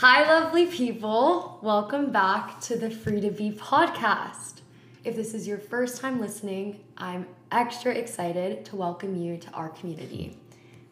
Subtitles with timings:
[0.00, 1.58] Hi, lovely people.
[1.62, 4.60] Welcome back to the Free to Be podcast.
[5.04, 9.70] If this is your first time listening, I'm extra excited to welcome you to our
[9.70, 10.36] community.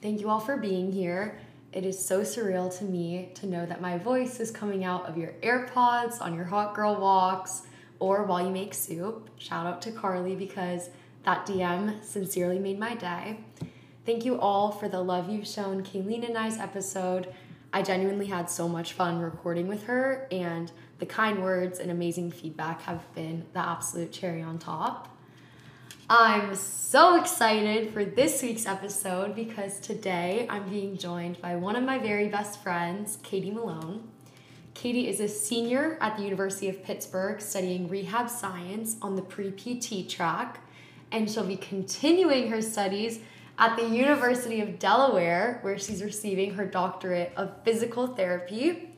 [0.01, 1.39] Thank you all for being here.
[1.75, 5.19] It is so surreal to me to know that my voice is coming out of
[5.19, 7.65] your AirPods on your hot girl walks
[7.99, 9.29] or while you make soup.
[9.37, 10.89] Shout out to Carly because
[11.27, 13.41] that DM sincerely made my day.
[14.07, 17.35] Thank you all for the love you've shown Kayleen and I's episode
[17.75, 20.71] I genuinely had so much fun recording with her, and
[21.01, 25.09] the kind words and amazing feedback have been the absolute cherry on top.
[26.09, 31.83] I'm so excited for this week's episode because today I'm being joined by one of
[31.83, 34.09] my very best friends, Katie Malone.
[34.75, 39.51] Katie is a senior at the University of Pittsburgh studying rehab science on the pre
[39.51, 40.61] PT track,
[41.11, 43.19] and she'll be continuing her studies
[43.59, 48.91] at the University of Delaware, where she's receiving her doctorate of physical therapy.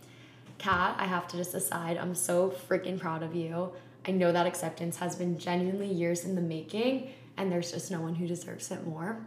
[0.58, 3.72] Kat, I have to just aside, I'm so freaking proud of you.
[4.06, 8.00] I know that acceptance has been genuinely years in the making, and there's just no
[8.00, 9.18] one who deserves it more.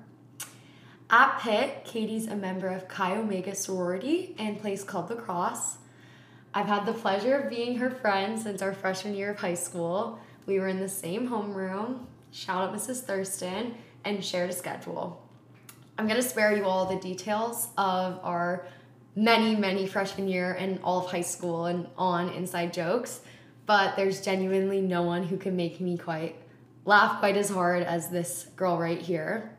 [1.12, 5.78] At Pitt, Katie's a member of Chi Omega sorority and plays Club Lacrosse.
[6.54, 10.20] I've had the pleasure of being her friend since our freshman year of high school.
[10.48, 12.06] We were in the same homeroom.
[12.32, 13.02] Shout out Mrs.
[13.02, 15.22] Thurston and shared a schedule.
[15.98, 18.66] I'm going to spare you all the details of our
[19.16, 23.22] many, many freshman year and all of high school and on inside jokes,
[23.66, 26.36] but there's genuinely no one who can make me quite
[26.86, 29.52] laugh quite as hard as this girl right here.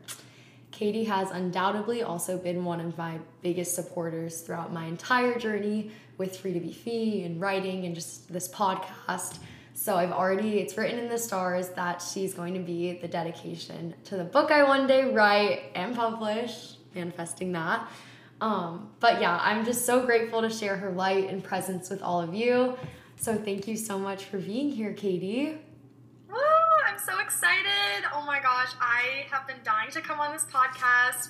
[0.71, 6.37] Katie has undoubtedly also been one of my biggest supporters throughout my entire journey with
[6.37, 9.37] Free to Be Fi and writing and just this podcast.
[9.73, 13.95] So I've already, it's written in the stars that she's going to be the dedication
[14.05, 17.89] to the book I one day write and publish, manifesting that.
[18.41, 22.21] Um, but yeah, I'm just so grateful to share her light and presence with all
[22.21, 22.77] of you.
[23.15, 25.57] So thank you so much for being here, Katie.
[26.31, 28.05] Oh, I'm so excited.
[28.13, 31.29] Oh my gosh, I have been dying to come on this podcast.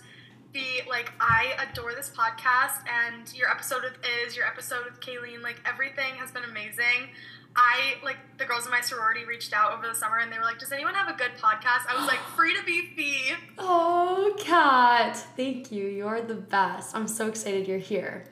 [0.53, 5.41] Be like, I adore this podcast, and your episode with Iz, your episode with Kayleen,
[5.41, 7.09] like everything has been amazing.
[7.55, 10.43] I like the girls in my sorority reached out over the summer and they were
[10.43, 14.35] like, "Does anyone have a good podcast?" I was like, "Free to be Fi." Oh,
[14.39, 15.87] Kat, thank you.
[15.87, 16.95] You're the best.
[16.95, 18.25] I'm so excited you're here.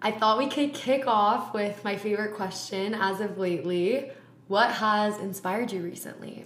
[0.00, 4.10] I thought we could kick off with my favorite question as of lately.
[4.48, 6.44] What has inspired you recently?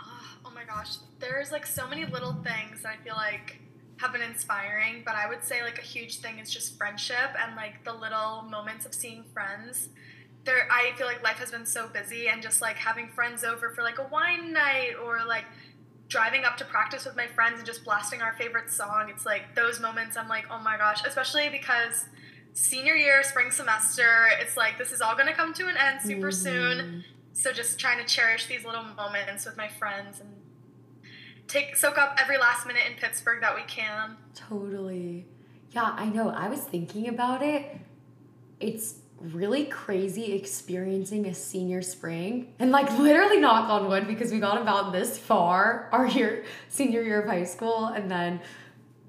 [0.00, 3.58] Oh, oh my gosh, there's like so many little things that I feel like
[3.98, 7.54] have been inspiring, but I would say like a huge thing is just friendship and
[7.56, 9.90] like the little moments of seeing friends
[10.46, 13.70] there I feel like life has been so busy and just like having friends over
[13.70, 15.44] for like a wine night or like
[16.08, 19.10] driving up to practice with my friends and just blasting our favorite song.
[19.10, 22.06] It's like those moments I'm like, oh my gosh, especially because
[22.54, 26.30] senior year, spring semester, it's like this is all gonna come to an end super
[26.30, 26.34] mm.
[26.34, 27.04] soon.
[27.32, 30.30] So just trying to cherish these little moments with my friends and
[31.48, 34.16] take soak up every last minute in Pittsburgh that we can.
[34.34, 35.26] Totally.
[35.72, 36.30] Yeah, I know.
[36.30, 37.78] I was thinking about it.
[38.58, 42.54] It's really crazy experiencing a senior spring.
[42.58, 47.02] And like literally knock on wood because we got about this far our year senior
[47.02, 48.40] year of high school and then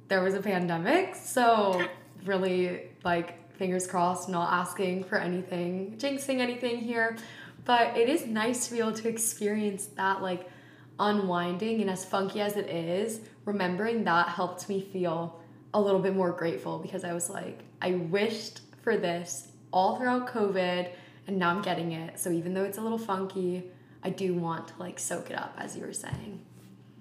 [0.08, 1.16] there was a pandemic.
[1.16, 1.86] So
[2.26, 7.18] really like fingers crossed not asking for anything jinxing anything here.
[7.66, 10.50] But it is nice to be able to experience that like
[11.00, 15.40] unwinding and as funky as it is remembering that helped me feel
[15.74, 20.28] a little bit more grateful because i was like i wished for this all throughout
[20.28, 20.90] COVID,
[21.28, 22.20] and now I'm getting it.
[22.20, 23.64] So even though it's a little funky,
[24.04, 26.40] I do want to like soak it up, as you were saying.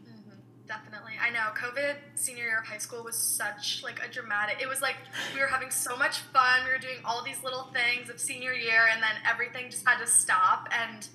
[0.09, 0.31] Mm-hmm.
[0.67, 1.53] Definitely, I know.
[1.55, 4.61] COVID senior year of high school was such like a dramatic.
[4.61, 4.97] It was like
[5.35, 6.65] we were having so much fun.
[6.65, 9.99] We were doing all these little things of senior year, and then everything just had
[9.99, 10.69] to stop.
[10.73, 11.07] And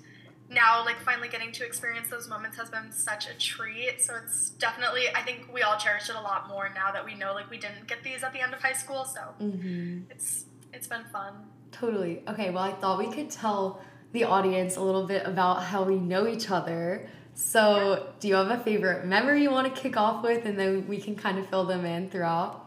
[0.52, 4.50] now like finally getting to experience those moments has been such a treat so it's
[4.50, 7.48] definitely i think we all cherish it a lot more now that we know like
[7.50, 10.00] we didn't get these at the end of high school so mm-hmm.
[10.10, 11.34] it's it's been fun.
[11.70, 12.22] Totally.
[12.28, 13.82] Okay, well, I thought we could tell
[14.12, 17.08] the audience a little bit about how we know each other.
[17.34, 20.86] So, do you have a favorite memory you want to kick off with, and then
[20.86, 22.66] we can kind of fill them in throughout?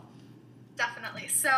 [0.76, 1.28] Definitely.
[1.28, 1.50] So,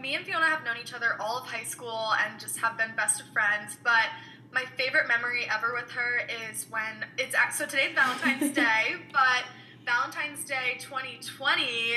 [0.00, 2.94] me and Fiona have known each other all of high school and just have been
[2.96, 3.76] best of friends.
[3.82, 4.06] But
[4.52, 9.44] my favorite memory ever with her is when it's actually so today's Valentine's Day, but
[9.84, 11.94] Valentine's Day 2020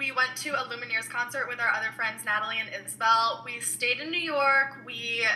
[0.00, 3.42] we went to a Lumineers concert with our other friends Natalie and Isabel.
[3.44, 4.78] We stayed in New York.
[4.86, 5.26] We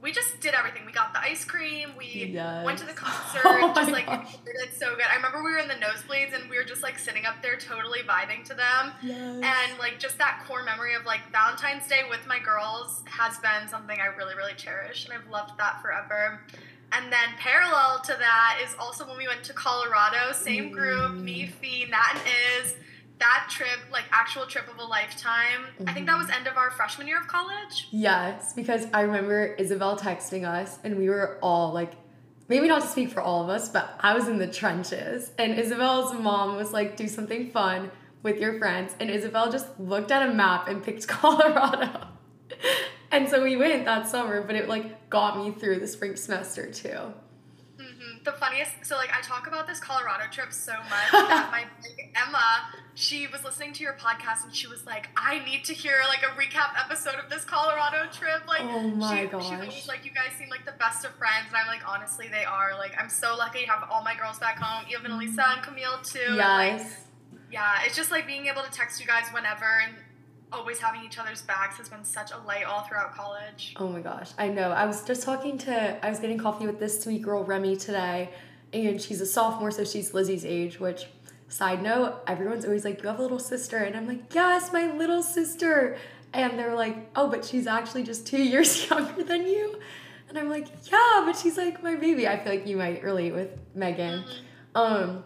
[0.00, 0.86] we just did everything.
[0.86, 1.90] We got the ice cream.
[1.98, 2.64] We yes.
[2.64, 3.42] went to the concert.
[3.44, 5.04] Oh just like it's so good.
[5.12, 7.58] I remember we were in the nosebleeds and we were just like sitting up there,
[7.58, 8.92] totally vibing to them.
[9.02, 9.18] Yes.
[9.18, 13.68] And like just that core memory of like Valentine's Day with my girls has been
[13.68, 16.40] something I really, really cherish, and I've loved that forever.
[16.92, 21.48] And then parallel to that is also when we went to Colorado, same group, me,
[21.60, 22.22] Fi, Nat, and
[22.64, 22.76] Iz.
[23.18, 25.66] That trip, like actual trip of a lifetime.
[25.86, 26.36] I think that was mm-hmm.
[26.36, 27.88] end of our freshman year of college.
[27.90, 31.92] Yes, because I remember Isabel texting us and we were all like,
[32.48, 35.32] maybe not to speak for all of us, but I was in the trenches.
[35.38, 37.90] And Isabel's mom was like, do something fun
[38.22, 38.94] with your friends.
[39.00, 42.08] And Isabel just looked at a map and picked Colorado.
[43.10, 46.70] and so we went that summer, but it like got me through the spring semester
[46.70, 47.14] too.
[47.98, 51.64] Hmm The funniest, so like I talk about this Colorado trip so much that my
[52.14, 55.98] Emma, she was listening to your podcast and she was like, I need to hear
[56.08, 58.46] like a recap episode of this Colorado trip.
[58.48, 59.48] Like, Oh my she, gosh.
[59.48, 62.28] She was like, you guys seem like the best of friends, and I'm like, honestly,
[62.28, 62.74] they are.
[62.78, 65.98] Like, I'm so lucky to have all my girls back home, even Elisa and Camille
[66.02, 66.20] too.
[66.28, 66.36] and,
[66.78, 66.86] like,
[67.50, 69.94] yeah, it's just like being able to text you guys whenever and
[70.52, 73.74] always having each other's backs has been such a light all throughout college.
[73.78, 74.70] Oh my gosh, I know.
[74.70, 78.30] I was just talking to, I was getting coffee with this sweet girl, Remy, today,
[78.72, 81.06] and she's a sophomore, so she's Lizzie's age, which,
[81.48, 83.78] side note, everyone's always like, You have a little sister.
[83.78, 85.96] And I'm like, Yes, my little sister.
[86.32, 89.78] And they're like, Oh, but she's actually just two years younger than you.
[90.28, 92.26] And I'm like, Yeah, but she's like my baby.
[92.26, 94.24] I feel like you might relate with Megan.
[94.74, 95.24] Um,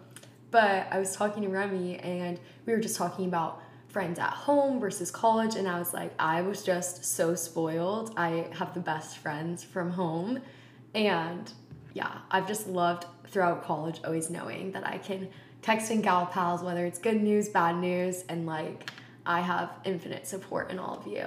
[0.50, 4.80] but I was talking to Remy and we were just talking about friends at home
[4.80, 8.14] versus college and I was like I was just so spoiled.
[8.16, 10.40] I have the best friends from home
[10.94, 11.52] and
[11.92, 15.28] yeah, I've just loved throughout college always knowing that I can
[15.62, 18.90] text in gal pals whether it's good news, bad news and like
[19.26, 21.26] I have infinite support in all of you.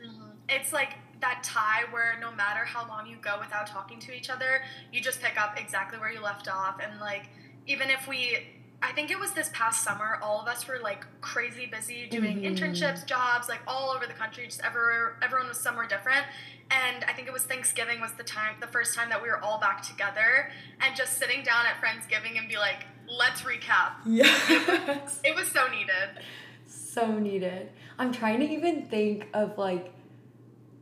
[0.00, 0.30] Mm-hmm.
[0.48, 4.30] It's like that tie where no matter how long you go without talking to each
[4.30, 4.62] other,
[4.92, 6.80] you just pick up exactly where you left off.
[6.82, 7.28] And like,
[7.66, 8.38] even if we,
[8.80, 12.38] I think it was this past summer, all of us were like crazy busy doing
[12.42, 12.56] Mhm.
[12.56, 15.16] internships, jobs, like all over the country, just everywhere.
[15.20, 16.24] Everyone was somewhere different.
[16.70, 19.42] And I think it was Thanksgiving was the time, the first time that we were
[19.42, 23.92] all back together and just sitting down at Friendsgiving and be like, let's recap.
[24.06, 25.20] Yes.
[25.24, 26.22] It was so needed.
[26.66, 27.70] so needed.
[27.98, 29.92] I'm trying to even think of like,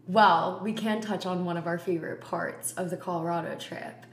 [0.06, 4.04] well, we can touch on one of our favorite parts of the Colorado trip.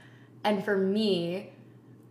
[0.42, 1.52] And for me,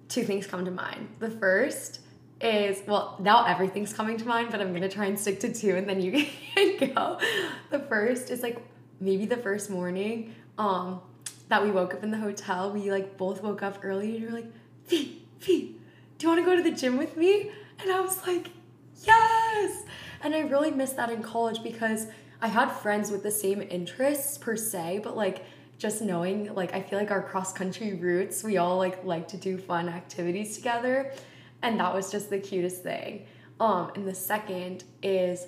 [0.10, 1.08] two things come to mind.
[1.20, 2.00] The first
[2.42, 5.76] is, well, now everything's coming to mind, but I'm gonna try and stick to two
[5.76, 6.12] and then you
[6.56, 7.20] can go.
[7.70, 8.58] The first is like
[9.00, 11.02] maybe the first morning um,
[11.50, 12.72] that we woke up in the hotel.
[12.72, 14.52] We like both woke up early and you're like,
[14.86, 15.76] Fi, Fi,
[16.18, 17.52] do you wanna go to the gym with me?
[17.80, 18.50] And I was like,
[19.06, 19.84] yes!
[20.22, 22.08] And I really missed that in college because
[22.42, 25.46] I had friends with the same interests per se, but like
[25.84, 29.38] just knowing, like, I feel like our cross country roots, we all like like to
[29.38, 31.12] do fun activities together.
[31.62, 33.26] And that was just the cutest thing.
[33.60, 35.48] Um, and the second is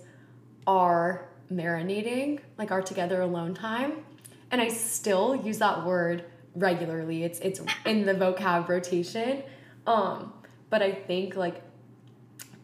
[0.68, 4.04] our marinating, like our together alone time.
[4.52, 7.24] And I still use that word regularly.
[7.24, 9.42] It's it's in the vocab rotation.
[9.88, 10.34] Um,
[10.70, 11.62] but I think like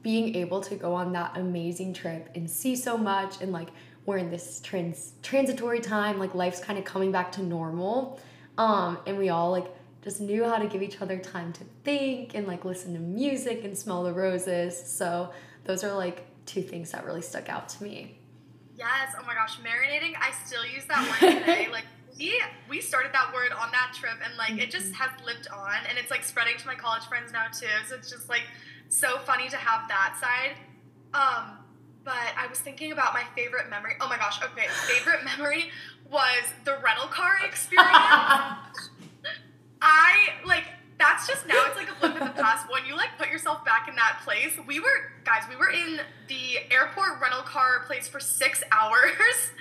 [0.03, 3.69] being able to go on that amazing trip and see so much and like
[4.05, 8.19] we're in this trans transitory time like life's kind of coming back to normal
[8.57, 9.67] um and we all like
[10.03, 13.63] just knew how to give each other time to think and like listen to music
[13.63, 15.31] and smell the roses so
[15.65, 18.17] those are like two things that really stuck out to me
[18.81, 19.13] Yes.
[19.19, 20.15] Oh my gosh, marinating.
[20.19, 21.67] I still use that word today.
[21.71, 21.85] like
[22.17, 25.75] we we started that word on that trip, and like it just has lived on,
[25.87, 27.67] and it's like spreading to my college friends now too.
[27.87, 28.41] So it's just like
[28.89, 30.57] so funny to have that side.
[31.13, 31.59] Um,
[32.03, 33.93] but I was thinking about my favorite memory.
[34.01, 34.41] Oh my gosh.
[34.43, 35.69] Okay, favorite memory
[36.09, 37.91] was the rental car experience.
[39.81, 40.65] I like
[40.97, 42.67] that's just now it's like a blip in the past.
[42.71, 45.99] When you like put yourself back in that place, we were guys, we were in
[46.27, 49.51] the airport rental car place for six hours.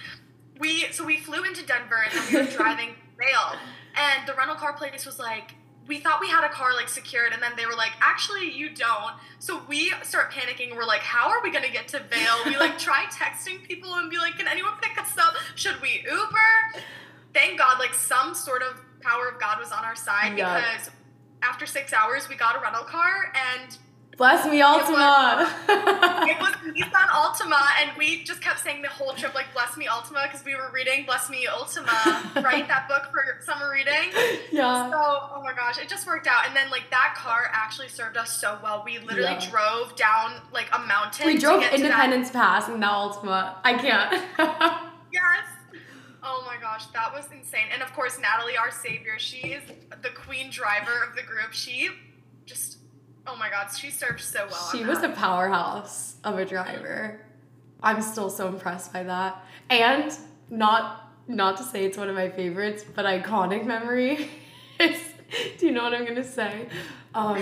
[0.59, 3.59] We so we flew into Denver and then we were driving to Vail.
[3.97, 5.55] And the rental car place was like
[5.91, 8.71] we thought we had a car like secured and then they were like actually you
[8.71, 9.15] don't.
[9.41, 10.75] So we start panicking.
[10.75, 12.37] We're like how are we going to get to Vail?
[12.47, 15.35] We like try texting people and be like can anyone pick us up?
[15.57, 16.83] Should we uber?
[17.35, 20.61] Thank god like some sort of power of god was on our side Yeah.
[20.61, 20.91] because
[21.43, 23.77] after six hours we got a rental car and
[24.21, 29.35] bless me ultima it was Nissan Altima, and we just kept saying the whole trip
[29.35, 31.91] like "Bless me Ultima" because we were reading "Bless me Ultima,"
[32.45, 32.67] right?
[32.69, 34.13] That book for summer reading.
[34.53, 34.97] yeah So,
[35.35, 36.47] oh my gosh, it just worked out.
[36.47, 38.83] And then like that car actually served us so well.
[38.85, 39.51] We literally Yeah.
[39.51, 41.27] drove down like a mountain.
[41.27, 44.13] we to drove get to that- independence pass and now ultima i can't
[45.13, 45.45] Yes.
[46.23, 47.67] Oh my gosh, that was insane.
[47.73, 49.63] And of course, Natalie, our savior, she is
[50.03, 51.53] the queen driver of the group.
[51.53, 51.89] She
[52.47, 52.79] just,
[53.31, 54.71] oh my god, she served so well.
[54.73, 57.21] She was a powerhouse of a driver.
[57.83, 59.43] I'm still so impressed by that.
[59.69, 60.13] And
[60.51, 64.29] not not to say it's one of my favorites, but iconic memory
[64.81, 65.01] is
[65.59, 66.67] do you know what I'm gonna say?
[67.15, 67.39] Um,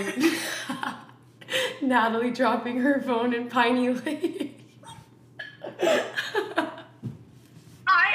[1.81, 4.61] Natalie dropping her phone in Piney Lake.
[5.81, 6.03] I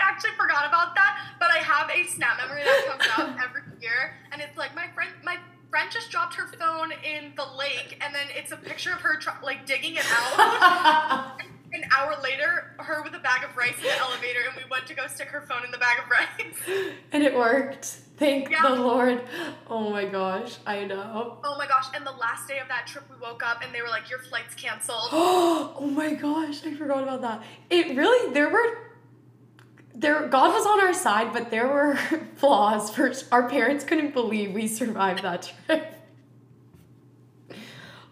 [0.00, 4.14] actually forgot about that, but I have a snap memory that comes up every year,
[4.30, 5.38] and it's like my friend, my
[5.74, 9.16] friend just dropped her phone in the lake, and then it's a picture of her
[9.16, 11.32] tr- like digging it out.
[11.72, 14.86] An hour later, her with a bag of rice in the elevator, and we went
[14.86, 16.54] to go stick her phone in the bag of rice.
[17.10, 17.86] and it worked.
[18.16, 18.62] Thank Yeah.
[18.62, 19.20] the Lord.
[19.68, 21.38] Oh my gosh, I know.
[21.42, 21.86] Oh my gosh!
[21.92, 24.20] And the last day of that trip, we woke up and they were like, "Your
[24.20, 27.42] flight's canceled." oh my gosh, I forgot about that.
[27.70, 28.78] It really there were
[29.94, 31.96] there God was on our side, but there were
[32.36, 32.90] flaws.
[32.90, 35.94] First, our parents couldn't believe we survived that trip.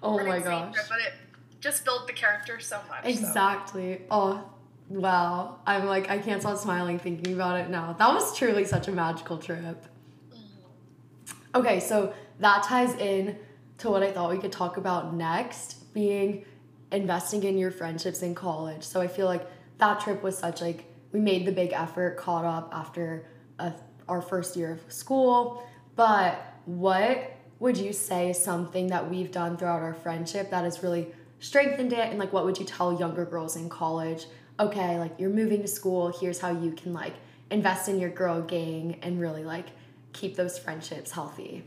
[0.02, 0.74] Oh my gosh.
[0.74, 1.12] trip, but it
[1.60, 3.02] just built the character so much.
[3.04, 3.08] so.
[3.08, 4.02] Exactly.
[4.10, 4.48] Oh,
[4.88, 5.60] wow.
[5.66, 7.92] I'm like, I can't stop smiling thinking about it now.
[7.92, 9.86] That was truly such a magical trip.
[10.32, 11.56] Mm-hmm.
[11.56, 13.38] Okay, so that ties in
[13.78, 16.44] to what I thought we could talk about next, being
[16.90, 18.82] investing in your friendships in college.
[18.82, 19.46] So I feel like
[19.78, 23.26] that trip was such like we made the big effort, caught up after
[23.58, 23.72] a,
[24.08, 25.66] our first year of school.
[25.94, 30.82] But what would you say is something that we've done throughout our friendship that has
[30.82, 31.08] really
[31.40, 32.10] strengthened it?
[32.10, 34.26] And like, what would you tell younger girls in college?
[34.58, 36.12] Okay, like you're moving to school.
[36.20, 37.14] Here's how you can like
[37.50, 39.66] invest in your girl gang and really like
[40.12, 41.64] keep those friendships healthy.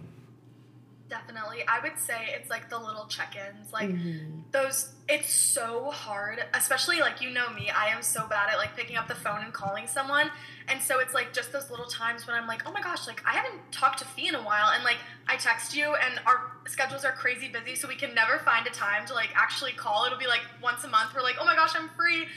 [1.15, 1.63] Definitely.
[1.67, 3.71] I would say it's like the little check-ins.
[3.71, 4.43] Like Mhm.
[4.51, 8.75] those it's so hard, especially like you know me, I am so bad at like
[8.75, 10.29] picking up the phone and calling someone.
[10.67, 13.21] And so it's like just those little times when I'm like, "Oh my gosh, like
[13.25, 16.51] I haven't talked to Fi in a while." And like I text you and our
[16.67, 20.05] schedules are crazy busy, so we can never find a time to like actually call.
[20.05, 22.27] It'll be like once a month we're like, "Oh my gosh, I'm free."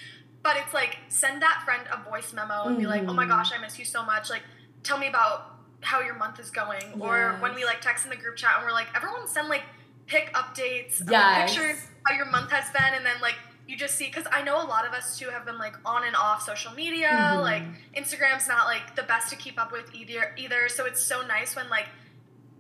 [0.45, 3.29] But it's like send that friend a voice memo and be like, "Oh my Mhm.
[3.29, 4.43] gosh, I miss you so much." Like
[4.85, 8.17] tell me about how your month is going or when we like text in the
[8.17, 9.63] group chat and we're like everyone send like
[10.07, 11.55] pic updates Yes.
[11.55, 13.37] pictures how your month has been and then like
[13.69, 16.05] you just see because i know a lot of us too have been like on
[16.05, 17.43] and off social media Mhm.
[17.43, 17.63] like
[17.97, 21.55] instagram's not like the best to keep up with either either so it's so nice
[21.55, 21.87] when like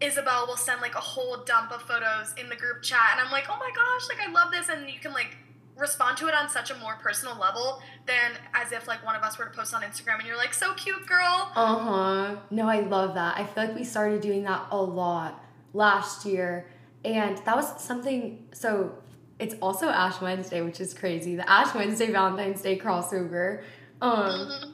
[0.00, 3.32] isabel will send like a whole dump of photos in the group chat and i'm
[3.32, 5.36] like oh my gosh like i love this and you can like
[5.78, 9.22] respond to it on such a more personal level than as if like one of
[9.22, 12.36] us were to post on instagram and you're like so cute girl Uh huh.
[12.50, 13.38] No, I love that.
[13.38, 15.42] I feel like we started doing that a lot
[15.72, 16.66] last year.
[17.04, 18.48] And that was something.
[18.52, 18.98] So
[19.38, 21.36] it's also Ash Wednesday, which is crazy.
[21.36, 23.62] The Ash Wednesday Valentine's Day crossover.
[24.02, 24.72] Um, Mhm.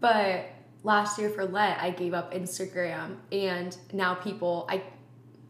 [0.00, 0.44] but
[0.84, 3.16] last year for Let I gave up Instagram.
[3.32, 4.82] And now people, I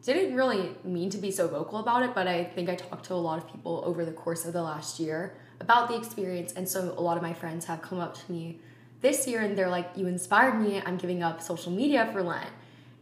[0.04, 3.14] didn't really mean to be so vocal about it, but I think I talked to
[3.14, 6.52] a lot of people over the course of the last year about the experience.
[6.52, 8.58] And so a lot of my friends have come up to me
[9.00, 10.82] this year and they're like, You inspired me.
[10.84, 12.50] I'm giving up social media for Lent.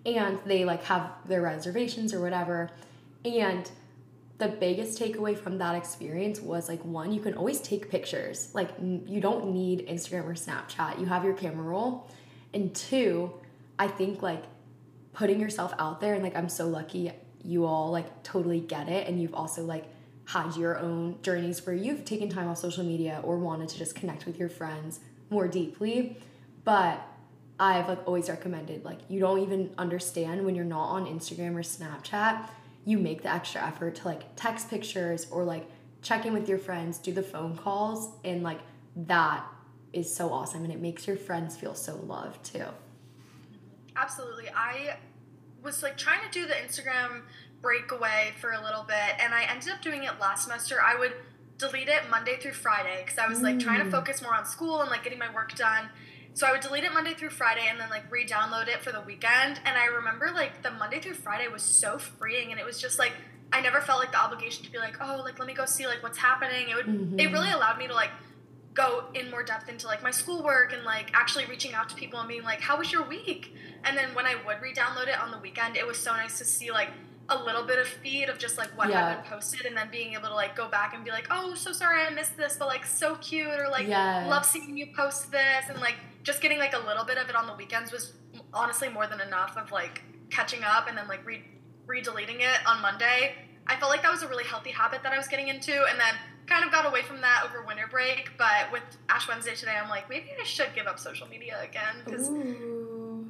[0.04, 2.70] And they like have their reservations or whatever.
[3.24, 3.70] And
[4.38, 8.50] the biggest takeaway from that experience was like one, you can always take pictures.
[8.54, 10.98] Like you don't need Instagram or Snapchat.
[10.98, 12.10] You have your camera roll.
[12.52, 13.32] And two,
[13.78, 14.44] I think like
[15.12, 17.12] putting yourself out there and like I'm so lucky
[17.42, 19.86] you all like totally get it and you've also like
[20.26, 23.94] had your own journeys where you've taken time off social media or wanted to just
[23.94, 26.16] connect with your friends more deeply.
[26.64, 27.04] But
[27.58, 31.62] I've like always recommended like you don't even understand when you're not on Instagram or
[31.62, 32.48] Snapchat,
[32.84, 35.68] you make the extra effort to like text pictures or like
[36.02, 38.60] check in with your friends, do the phone calls and like
[38.96, 39.44] that
[39.92, 42.66] is so awesome and it makes your friends feel so loved too.
[43.96, 44.48] Absolutely.
[44.54, 44.96] I
[45.62, 47.22] was like trying to do the Instagram
[47.60, 50.80] breakaway for a little bit and I ended up doing it last semester.
[50.82, 51.12] I would
[51.58, 53.90] delete it Monday through Friday because I was like trying to Mm.
[53.90, 55.90] focus more on school and like getting my work done.
[56.32, 59.00] So I would delete it Monday through Friday and then like re-download it for the
[59.02, 59.60] weekend.
[59.66, 62.98] And I remember like the Monday through Friday was so freeing and it was just
[62.98, 63.12] like
[63.52, 65.86] I never felt like the obligation to be like, oh, like let me go see
[65.86, 66.70] like what's happening.
[66.70, 67.32] It would it Mhm.
[67.32, 68.12] really allowed me to like
[68.74, 72.18] go in more depth into like my schoolwork and like actually reaching out to people
[72.20, 73.52] and being like, how was your week?
[73.84, 76.44] And then when I would re-download it on the weekend, it was so nice to
[76.44, 76.90] see like
[77.28, 79.08] a little bit of feed of just like what Yeah.
[79.08, 81.54] had been posted and then being able to like go back and be like, oh,
[81.54, 84.28] so sorry I missed this, but like so cute or like Yes.
[84.28, 87.34] love seeing you post this and like just getting like a little bit of it
[87.36, 88.12] on the weekends was
[88.52, 91.42] honestly more than enough of like catching up and then like re
[91.86, 93.34] re-deleting it on Monday.
[93.66, 95.98] I felt like that was a really healthy habit that I was getting into and
[95.98, 96.14] then
[96.50, 99.88] kind of got away from that over winter break, but with Ash Wednesday today I'm
[99.88, 102.28] like maybe I should give up social media again because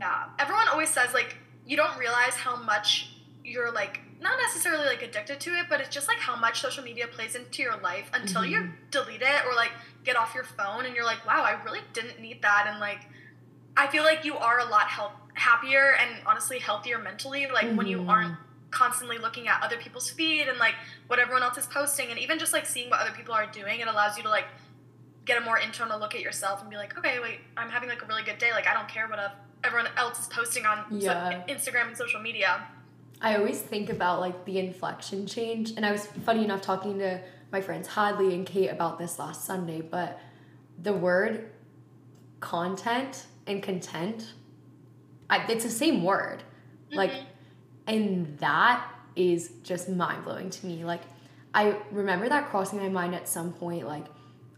[0.01, 1.37] yeah, everyone always says like
[1.67, 3.11] you don't realize how much
[3.45, 6.83] you're like not necessarily like addicted to it, but it's just like how much social
[6.85, 8.51] media plays into your life until Mhm.
[8.51, 9.73] you delete it or like
[10.05, 12.67] get off your phone and you're like, wow, I really didn't need that.
[12.69, 13.01] And like,
[13.77, 17.87] I feel like you are a lot help happier and honestly healthier mentally, like when
[17.87, 18.37] you aren't
[18.71, 20.75] constantly looking at other people's feed and like
[21.09, 23.81] what everyone else is posting and even just like seeing what other people are doing,
[23.81, 24.47] it allows you to like
[25.25, 28.03] get a more internal look at yourself and be like, okay, wait, I'm having like
[28.03, 28.53] a really good day.
[28.53, 29.19] Like I don't care what
[29.65, 31.11] everyone else is posting on so-
[31.49, 32.63] Instagram and social media.
[33.23, 37.21] I always think about like the inflection change, and I was funny enough talking to
[37.53, 40.19] my friends Hadley and Kate about this last Sunday, but
[40.83, 41.51] the word
[42.41, 44.33] content and content,
[45.29, 46.43] I, it's the same word.
[46.93, 47.25] Like, Mhm.
[47.91, 50.85] And that is just mind blowing to me.
[50.85, 51.03] Like,
[51.53, 54.07] I remember that crossing my mind at some point, like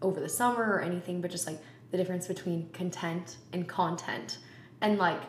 [0.03, 1.59] over the summer or anything, but just like
[1.91, 4.37] the difference between content and content.
[4.83, 5.23] And like,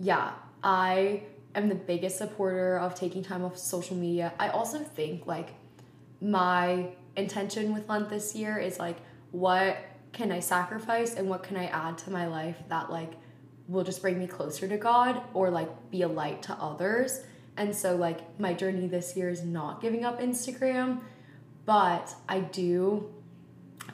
[0.00, 0.32] yeah,
[0.64, 1.22] I
[1.54, 4.32] am the biggest supporter of taking time off social media.
[4.40, 5.50] I also think like
[6.20, 8.96] my intention with Lent this year is like,
[9.30, 9.76] what
[10.12, 13.12] can I sacrifice and what can I add to my life that like
[13.68, 17.20] will just bring me closer to God or like be a light to others.
[17.56, 21.00] And so like my journey this year is not giving up Instagram,
[21.64, 23.12] but I do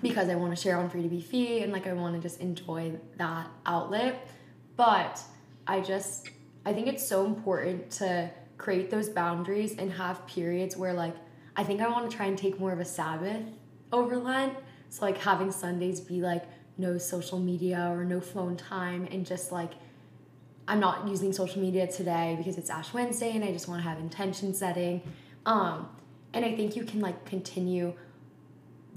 [0.03, 2.21] because I want to share on Free to Be Fi and like I want to
[2.21, 4.29] just enjoy that outlet.
[4.77, 5.21] But
[5.67, 6.31] I just
[6.65, 11.15] I think it's so important to create those boundaries and have periods where like
[11.57, 13.43] I think I want to try and take more of a Sabbath
[13.93, 14.55] over Lent.
[14.89, 16.45] So like having Sundays be like
[16.79, 19.73] no social media or no phone time and just like
[20.67, 23.89] I'm not using social media today because it's Ash Wednesday and I just want to
[23.89, 25.03] have intention setting.
[25.45, 25.89] Um,
[26.33, 27.95] and I think you can like continue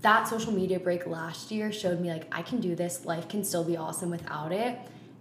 [0.02, 3.44] that social media break last year showed me like I can do this, life can
[3.44, 4.78] still be awesome without it.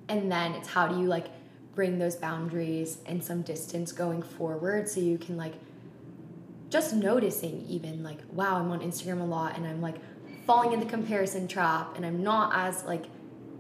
[0.09, 1.29] And then it's how do you like
[1.75, 5.55] bring those boundaries and some distance going forward so you can like
[6.69, 9.97] just noticing even like wow, I'm on Instagram a lot and I'm like
[10.47, 13.05] falling in the comparison trap and I'm not as like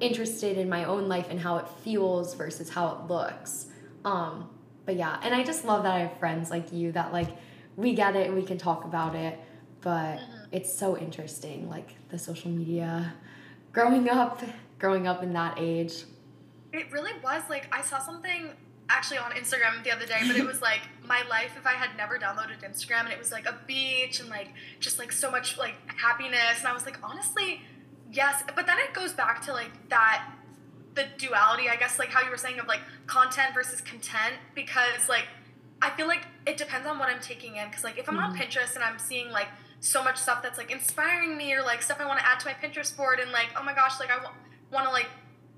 [0.00, 3.66] interested in my own life and how it feels versus how it looks.
[4.04, 4.50] Um,
[4.84, 7.28] but yeah, and I just love that I have friends like you that like
[7.76, 9.38] we get it and we can talk about it,
[9.80, 10.46] but Mhm.
[10.52, 13.14] it's so interesting like the social media
[13.72, 14.40] growing up
[14.78, 16.04] growing up in that age.
[16.72, 18.50] It really was like I saw something
[18.88, 21.96] actually on Instagram the other day, but it was like my life if I had
[21.96, 24.48] never downloaded Instagram and it was like a beach and like
[24.80, 27.62] just like so much like happiness and I was like honestly
[28.12, 30.30] yes, but then it goes back to like that
[30.94, 35.08] the duality I guess like how you were saying of like content versus content because
[35.08, 35.24] like
[35.82, 38.34] I feel like it depends on what I'm taking in because like if I'm on
[38.36, 38.40] Mhm.
[38.42, 39.48] Pinterest and I'm seeing like
[39.80, 42.46] so much stuff that's like inspiring me or like stuff I want to add to
[42.46, 44.34] my Pinterest board and like oh my gosh like I w-
[44.70, 45.08] want to like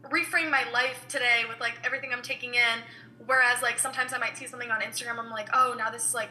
[0.05, 2.79] reframe my life today with like everything I'm taking in.
[3.25, 6.15] Whereas like sometimes I might see something on Instagram, I'm like, oh, now this is
[6.15, 6.31] like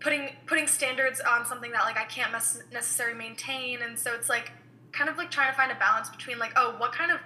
[0.00, 4.28] putting putting standards on something that like I can't mes- necessarily maintain, and so it's
[4.28, 4.52] like
[4.92, 7.18] kind of like trying to find a balance between like, oh, what kind of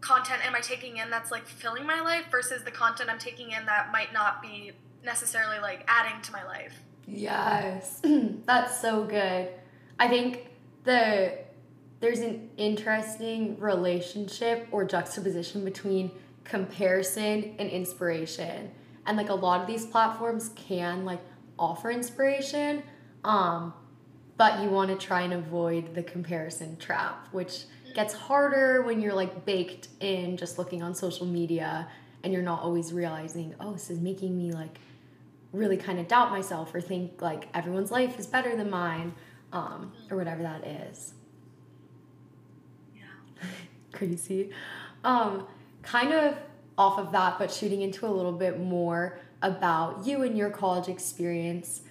[0.00, 3.52] content am I taking in that's like filling my life versus the content I'm taking
[3.52, 4.72] in that might not be
[5.04, 6.74] necessarily like adding to my life.
[7.06, 8.00] Yes,
[8.46, 9.48] that's so good.
[9.98, 10.48] I think
[10.84, 11.38] the
[12.00, 16.10] there's an interesting relationship or juxtaposition between
[16.44, 18.70] comparison and inspiration.
[19.06, 21.20] And like a lot of these platforms can like
[21.58, 22.82] offer inspiration,
[23.24, 23.72] um,
[24.36, 29.14] but you want to try and avoid the comparison trap, which gets harder when you're
[29.14, 31.88] like baked in just looking on social media
[32.24, 34.78] and you're not always realizing, oh, this is making me like
[35.52, 39.14] really kind of doubt myself or think like everyone's life is better than mine
[39.52, 41.12] um, or whatever that is
[42.96, 43.02] Yeah.
[43.92, 44.50] crazy
[45.04, 45.46] um,
[45.82, 46.36] kind of
[46.78, 50.88] off of that but shooting into a little bit more about you and your college
[50.88, 51.82] experience.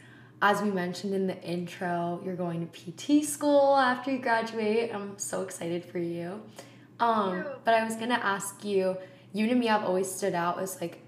[0.42, 4.94] As we mentioned in the intro you're going to pt school after you graduate.
[4.94, 6.42] I'm so excited for you.
[7.00, 8.96] Um, but i was gonna ask you
[9.34, 11.02] you and me have always stood out as like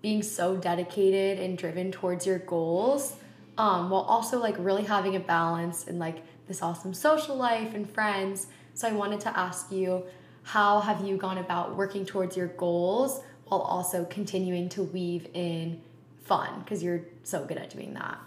[0.00, 3.16] being so dedicated and driven towards your goals
[3.58, 7.88] um, while also like really having a balance and like this awesome social life and
[7.88, 8.48] friends.
[8.74, 10.04] So i wanted to ask you
[10.44, 15.80] how have you gone about working towards your goals while also continuing to weave in
[16.24, 18.18] fun because you're so good at doing that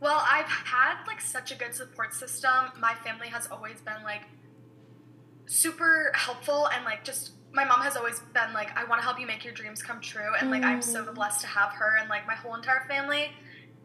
[0.00, 2.70] Well, I've had like such a good support system.
[2.78, 4.22] My family has always been like
[5.46, 9.18] super helpful and like just my mom has always been like I want to help
[9.20, 11.14] you make your dreams come true and like I'm so Mm.
[11.14, 13.30] blessed to have her and like my whole entire family.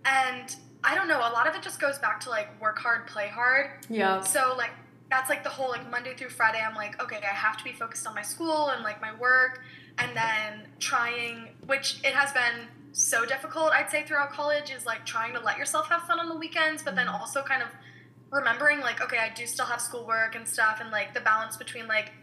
[0.03, 3.07] And I don't know, a lot of it just goes back to like work hard,
[3.07, 3.85] play hard.
[3.89, 4.71] yeah So like
[5.12, 6.60] that's like the whole like Monday through Friday.
[6.67, 9.60] I'm like, okay, I have to be focused on my school and like my work,
[10.00, 13.71] and then trying, which it has been so difficult.
[13.74, 16.84] I'd say throughout college is like trying to let yourself have fun on the weekends,
[16.84, 17.21] but then Mm-hmm.
[17.21, 17.69] also kind of
[18.32, 21.88] remembering like, okay, I do still have schoolwork and stuff, and like the balance between
[21.88, 22.13] like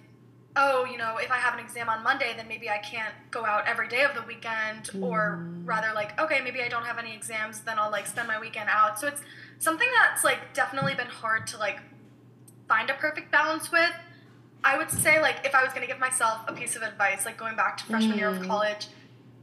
[0.57, 3.45] oh, you know, if I have an exam on Monday, then maybe I can't go
[3.47, 5.63] out every day of the weekend, or Mm.
[5.65, 8.69] rather, like, okay, maybe I don't have any exams, then I'll like spend my weekend
[8.69, 8.99] out.
[8.99, 9.23] So it's
[9.59, 11.79] something that's like definitely been hard to like
[12.69, 13.93] find a perfect balance with.
[14.65, 17.37] I would say, like, if I was gonna give myself a piece of advice, like
[17.37, 18.47] going back to freshman year of Mm.
[18.47, 18.89] college,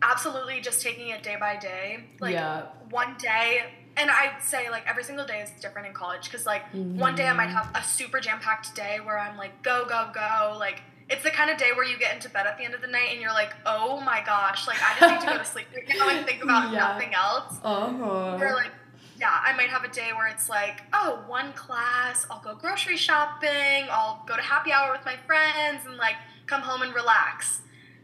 [0.01, 2.05] absolutely just taking it day by day.
[2.19, 2.63] Like, yeah.
[2.89, 3.65] one day
[3.97, 7.27] and i'd say like every single day is different in college because like one day
[7.27, 7.53] i might Mhm.
[7.53, 11.49] have a super jam-packed day where i'm like go go go like it's the kind
[11.49, 13.31] of day where you get into bed at the end of the night and you're
[13.33, 16.25] like oh my gosh like i just need to go to sleep right now and
[16.27, 16.79] think about Yeah.
[16.79, 18.37] nothing else Uh-huh.
[18.39, 18.71] or like
[19.19, 22.97] yeah i might have a day where it's like oh one class i'll go grocery
[22.97, 26.15] shopping i'll go to happy hour with my friends and like
[26.47, 27.61] come home and relax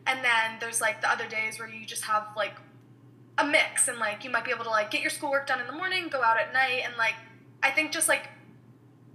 [0.08, 2.56] and then there's like the other days where you just have like
[3.38, 5.67] a mix and like you might be able to like get your schoolwork done in
[5.67, 7.15] the morning go out at night and like
[7.63, 8.30] i think just like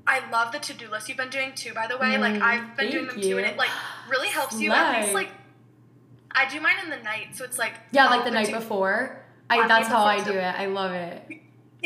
[0.07, 2.77] i love the to-do list you've been doing too by the way like Mm, i've
[2.77, 3.71] been doing them too and it like
[4.09, 5.31] really helps you at least like
[6.33, 9.23] i do mine in the night so it's like Yeah, like the night before.
[9.49, 10.43] I that's how I do it.
[10.43, 11.23] I love it.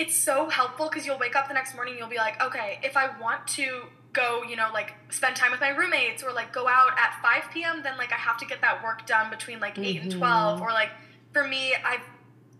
[0.00, 2.78] It's so helpful because you'll wake up the next morning and you'll be like, okay,
[2.82, 3.82] if I want to
[4.12, 7.52] go, you know, like spend time with my roommates or like go out at 5
[7.52, 10.18] p.m., then like I have to get that work done between like 8 and Mhm.
[10.18, 10.60] 12.
[10.62, 10.90] Or like
[11.32, 12.00] for me, I've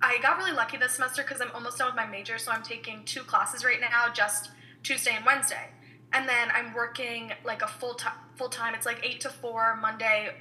[0.03, 2.63] I got really lucky this semester because I'm almost done with my major, so I'm
[2.63, 4.51] taking two classes right now, just
[4.83, 5.69] Tuesday and Wednesday,
[6.15, 8.75] and then I'm working like a full time full time.
[8.75, 10.35] It's like eight to four Monday,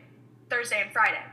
[0.50, 1.24] Thursday, and Friday.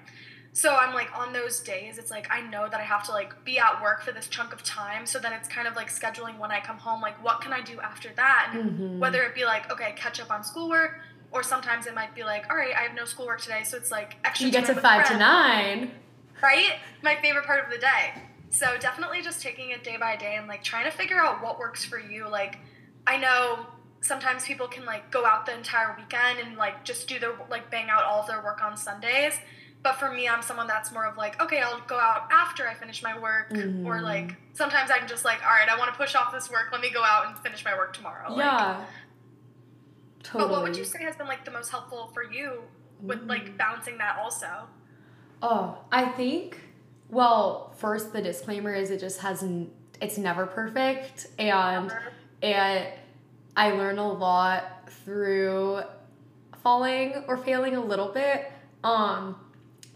[0.57, 3.45] So I'm like on those days, it's like I know that I have to like
[3.45, 5.05] be at work for this chunk of time.
[5.05, 7.61] So then it's kind of like scheduling when I come home, like what can I
[7.61, 8.53] do after that?
[8.55, 8.99] And Mhm.
[8.99, 10.99] whether it be like okay, catch up on schoolwork,
[11.31, 13.91] or sometimes it might be like all right, I have no schoolwork today, so it's
[13.91, 14.47] like extra.
[14.47, 15.91] you get to five to nine.
[16.43, 16.77] right?
[17.03, 18.15] My favorite part of the day.
[18.49, 21.59] So definitely just taking it day by day and like trying to figure out what
[21.59, 22.31] works for you.
[22.31, 22.57] Like
[23.07, 23.67] I know
[24.01, 27.71] sometimes people can like go out the entire weekend and like just do their like
[27.71, 29.35] bang out all of their work on Sundays.
[29.87, 32.75] But for me, I'm someone that's more of like, okay, I'll go out after I
[32.75, 34.03] finish my work, or Mhm.
[34.03, 36.71] like sometimes I'm just like, all right, I want to push off this work.
[36.73, 38.29] Let me go out and finish my work tomorrow.
[38.33, 38.85] Like, yeah.
[40.25, 40.43] Totally.
[40.45, 42.65] But what would you say has been like the most helpful for you
[43.01, 43.29] with Mm.
[43.29, 44.49] like balancing that also?
[45.41, 46.61] Oh, I think.
[47.09, 49.71] Well, first the disclaimer is it just hasn't.
[50.01, 51.93] It's never perfect, and
[52.43, 52.89] and
[53.57, 55.83] I learn a lot through
[56.65, 58.51] falling or failing a little bit.
[58.83, 59.41] Um,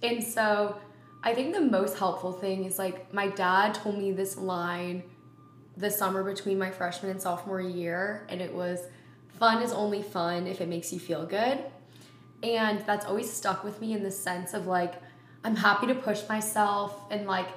[0.03, 0.77] and so
[1.23, 5.03] I think the most helpful thing is like my dad told me this line
[5.77, 8.81] the summer between my freshman and sophomore year, and it was
[9.39, 11.59] fun is only fun if it makes you feel good.
[12.43, 14.95] And that's always stuck with me in the sense of like,
[15.45, 17.49] I'm happy to push myself and like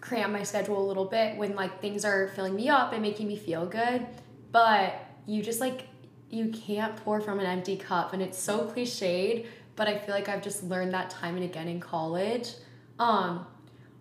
[0.00, 3.26] cram my schedule a little bit when like things are filling me up and making
[3.26, 4.06] me feel good.
[4.52, 4.94] But
[5.26, 5.88] you just like,
[6.30, 8.12] you can't pour from an empty cup.
[8.12, 11.68] And it's so cliched, but I feel like I've just learned that time and again
[11.68, 12.50] in college.
[12.98, 13.46] Um,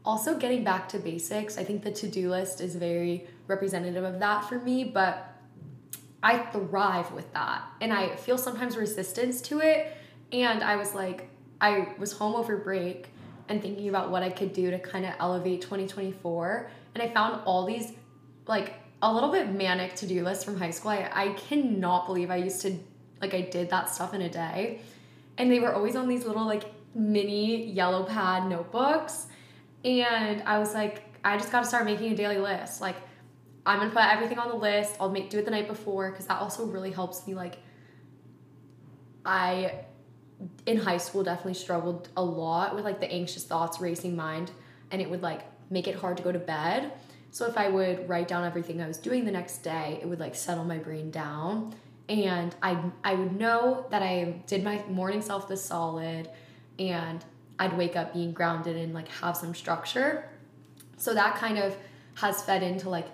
[0.06, 4.20] also, getting back to basics, I think the to do list is very representative of
[4.20, 5.34] that for me, but
[6.22, 7.64] I thrive with that.
[7.82, 9.96] And I feel sometimes resistance to it.
[10.32, 11.30] And I was like,
[11.62, 13.10] I was home over break
[13.50, 16.70] and thinking about what I could do to kind of elevate 2024.
[16.96, 17.94] And I found all these,
[18.48, 20.92] like, a little bit manic to do lists from high school.
[20.92, 22.78] I, I cannot believe I used to,
[23.22, 24.82] like, I did that stuff in a day.
[25.38, 26.64] And they were always on these little, like,
[26.96, 29.28] mini yellow pad notebooks.
[29.84, 32.82] And I was like, I just got to start making a daily list.
[32.82, 32.96] Like,
[33.66, 34.96] I'm gonna put everything on the list.
[35.00, 37.34] I'll make do it the night before because that also really helps me.
[37.34, 37.60] Like,
[39.26, 39.86] I
[40.66, 44.52] in high school definitely struggled a lot with like the anxious thoughts, racing mind,
[44.92, 46.92] and it would like make it hard to go to bed.
[47.32, 50.20] So if I would write down everything I was doing the next day, it would
[50.20, 51.74] like settle my brain down,
[52.10, 56.30] and I I would know that I did my morning self the solid,
[56.80, 57.24] and
[57.60, 60.30] I'd wake up being grounded and like have some structure.
[60.98, 61.76] So that kind of
[62.16, 63.08] has fed into like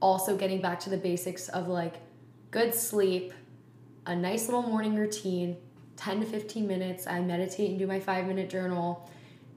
[0.00, 1.94] also getting back to the basics of like
[2.50, 3.32] good sleep,
[4.06, 5.56] a nice little morning routine,
[5.96, 7.06] 10 to 15 minutes.
[7.06, 9.08] I meditate and do my five minute journal.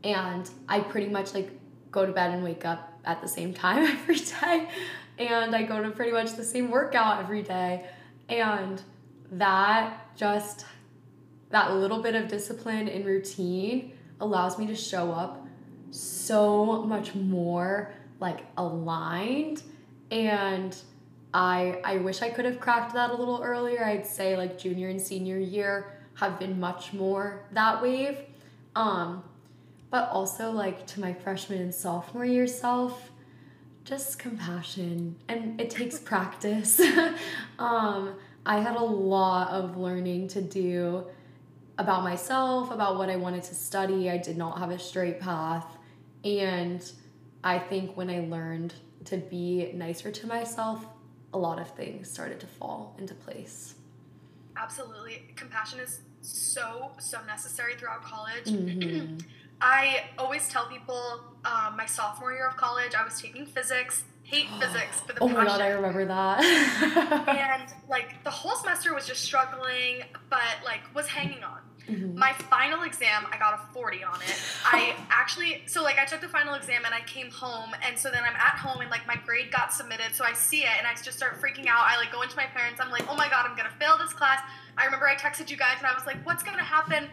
[0.04, 1.50] And I pretty much like
[1.91, 4.70] go to bed and wake up at the same time every day.
[5.18, 7.86] And I go to pretty much the same workout every day.
[8.30, 8.82] And
[9.32, 10.66] that just,
[11.50, 15.46] that little bit of discipline and routine allows me to show up
[15.92, 19.62] so much more like aligned
[20.12, 20.76] and
[21.34, 23.84] I I wish I could have cracked that a little earlier.
[23.84, 28.20] I'd say like junior and senior year have been much more that wave.
[28.76, 29.24] Um,
[29.90, 33.12] but also like to my freshman and sophomore year self,
[33.86, 36.80] just compassion and it takes practice.
[37.60, 41.06] um, I had a lot of learning to do
[41.78, 44.10] about myself, about what I wanted to study.
[44.10, 45.65] I did not have a straight path.
[46.24, 46.91] And
[47.43, 48.74] I think when I learned
[49.06, 50.86] to be nicer to myself,
[51.34, 53.76] a lot of things started to fall into place.
[54.58, 55.34] Absolutely.
[55.36, 58.45] Compassion is so, so necessary throughout college.
[58.45, 59.17] Mm-hmm.
[59.62, 64.48] I always tell people um, my sophomore year of college, I was taking physics, hate
[64.60, 65.44] physics for the Oh passion.
[65.44, 66.44] my god, I remember that.
[67.30, 71.60] and like the whole semester was just struggling, but like was hanging on.
[71.88, 72.16] Mhm.
[72.16, 74.36] My final exam, I got a 40 on it.
[74.66, 78.10] I actually, so like I took the final exam and I came home, and so
[78.10, 80.88] then I'm at home and like my grade got submitted, so I see it and
[80.88, 81.86] I just start freaking out.
[81.86, 84.14] I like go into my parents, I'm like, oh my god, I'm gonna fail this
[84.14, 84.40] class.
[84.78, 87.04] I remember I texted you guys and I was like, what's gonna happen?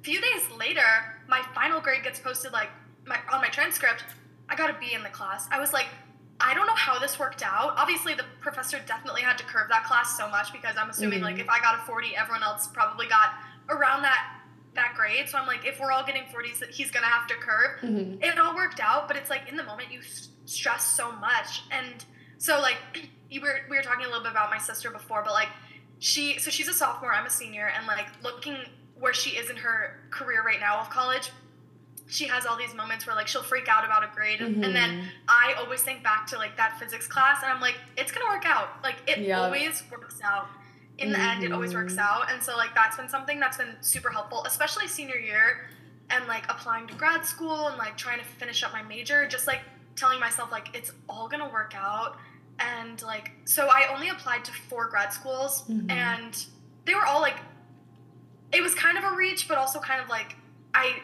[0.00, 2.70] A few days later, my final grade gets posted like
[3.08, 4.04] my, on my transcript.
[4.48, 5.46] I got a B in the class.
[5.50, 5.86] I was like,
[6.40, 7.74] I don't know how this worked out.
[7.76, 11.24] Obviously, the professor definitely had to curve that class so much because I'm assuming Mhm.
[11.24, 13.34] like if I got a 40, everyone else probably got
[13.68, 14.34] around that
[14.74, 15.28] that grade.
[15.28, 17.80] So I'm like, if we're all getting 40s, he's gonna have to curve.
[17.80, 18.22] Mhm.
[18.22, 20.00] It all worked out, but it's like in the moment you
[20.44, 22.04] stress so much, and
[22.38, 22.76] so like
[23.30, 25.48] you were we were talking a little bit about my sister before, but like
[25.98, 28.56] she so she's a sophomore, I'm a senior, and like looking
[28.94, 31.30] where she is in her career right now of college.
[32.10, 34.74] She has all these moments where like she'll freak out about a grade, and, and
[34.74, 35.08] then.
[35.28, 38.46] I always think back to like that physics class, and I'm like, it's gonna work
[38.46, 38.82] out.
[38.82, 39.40] Like it Yeah.
[39.42, 40.48] always works out.
[40.96, 41.98] In the end, it always works Mhm.
[42.00, 45.68] out, and so like that's been something that's been super helpful, especially senior year,
[46.10, 49.28] and like applying to grad school and like trying to finish up my major.
[49.28, 49.60] Just like
[49.94, 52.16] telling myself like it's all gonna work out,
[52.58, 55.90] and like so I only applied to four grad schools, Mhm.
[55.90, 56.44] and
[56.86, 57.36] they were all like,
[58.50, 60.36] it was kind of a reach, but also kind of like
[60.74, 61.02] I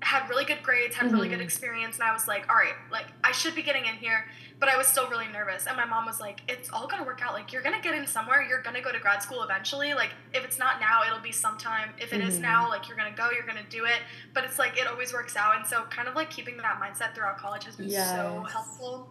[0.00, 1.42] had really good grades, had really good Mhm.
[1.44, 4.26] experience, and I was like, all right, like I should be getting in here,
[4.60, 5.66] but I was still really nervous.
[5.66, 7.32] And my mom was like, it's all gonna work out.
[7.32, 8.42] Like you're gonna get in somewhere.
[8.42, 9.94] You're gonna go to grad school eventually.
[9.94, 11.90] Like if it's not now, it'll be sometime.
[11.98, 12.42] If it is Mhm.
[12.42, 13.98] now, like you're gonna go, you're gonna do it.
[14.34, 15.56] But it's like it always works out.
[15.56, 19.08] And so kind of like keeping that mindset throughout college has been so helpful.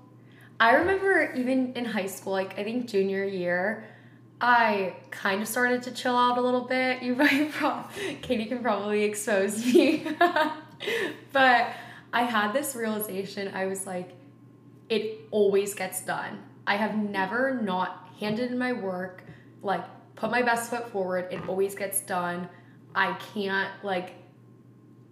[0.60, 3.86] I remember even in high school, like I think junior year,
[4.40, 7.02] I kind of started to chill out a little bit.
[7.04, 7.52] You might
[8.22, 10.06] Katie can probably expose me.
[11.32, 11.74] but
[12.14, 13.54] I had this realization.
[13.54, 14.12] I was like,
[14.90, 16.40] it always gets done.
[16.66, 19.24] I have never not handed in my work,
[19.62, 19.84] like
[20.16, 21.28] put my best foot forward.
[21.32, 22.50] It always gets done.
[22.96, 24.14] I can't like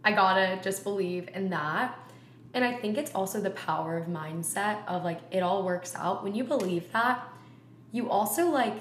[0.03, 1.97] I gotta just believe in that.
[2.53, 6.23] And I think it's also the power of mindset of like it all works out.
[6.23, 7.27] When you believe that,
[7.91, 8.75] you also like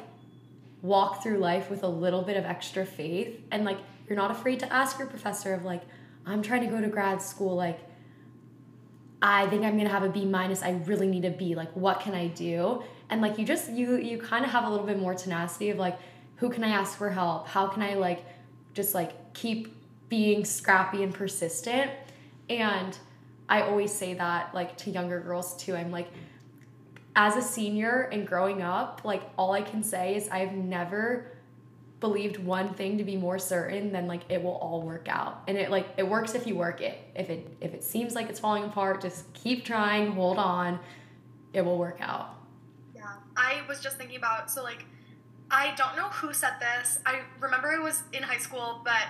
[0.82, 4.60] walk through life with a little bit of extra faith and like you're not afraid
[4.60, 5.82] to ask your professor of like
[6.26, 7.80] I'm trying to go to grad school like
[9.24, 10.62] I think I'm gonna have a B minus.
[10.62, 11.54] I really need a B.
[11.54, 12.82] Like, what can I do?
[13.08, 15.78] And like, you just you you kind of have a little bit more tenacity of
[15.78, 15.98] like,
[16.36, 17.48] who can I ask for help?
[17.48, 18.22] How can I like,
[18.74, 19.74] just like keep
[20.10, 21.90] being scrappy and persistent?
[22.50, 22.98] And
[23.48, 25.74] I always say that like to younger girls too.
[25.74, 26.08] I'm like,
[27.16, 31.33] as a senior and growing up, like all I can say is I've never
[32.04, 35.56] believed one thing to be more certain than like it will all work out and
[35.56, 38.38] it like it works if you work it if it if it seems like it's
[38.38, 40.78] falling apart just keep trying hold on
[41.54, 42.26] it will work out
[42.94, 43.04] Yeah.
[43.36, 44.84] I was just thinking about so like
[45.50, 46.98] I don't know who said this.
[47.06, 49.04] I remember it was in high school, but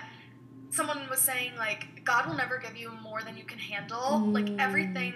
[0.69, 4.19] someone was saying like God will never give you more than you can handle.
[4.37, 4.59] Like Mm.
[4.59, 5.13] everything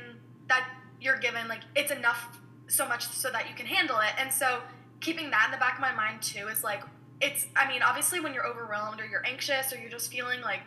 [0.48, 0.63] that
[1.00, 4.13] you're given, like it's enough so much so that you can handle it.
[4.18, 4.62] And so
[5.02, 6.82] keeping that in the back of my mind too is like
[7.21, 10.62] it's I mean, obviously when you're overwhelmed or you're anxious or you're just feeling like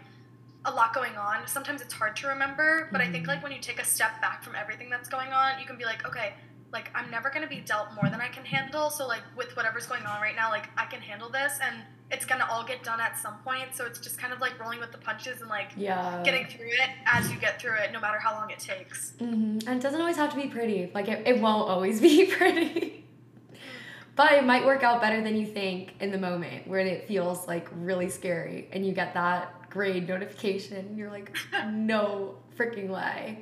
[0.64, 2.88] a lot going on, sometimes it's hard to remember.
[2.92, 3.28] But I think Mhm.
[3.28, 5.84] like when you take a step back from everything that's going on, you can be
[5.84, 6.34] like, okay,
[6.72, 8.88] like I'm never gonna be dealt more than I can handle.
[8.90, 12.24] So like with whatever's going on right now, like I can handle this and it's
[12.26, 13.74] gonna all get done at some point.
[13.74, 16.68] So it's just kind of like rolling with the punches and like yeah getting through
[16.68, 19.14] it as you get through it, no matter how long it takes.
[19.18, 22.26] hmm and it doesn't always have to be pretty like it, it won't always be
[22.38, 23.04] pretty
[24.14, 27.46] but it might work out better than you think in the moment where it feels
[27.48, 31.34] like really scary and you get that grade notification and you're like
[31.70, 33.38] no freaking way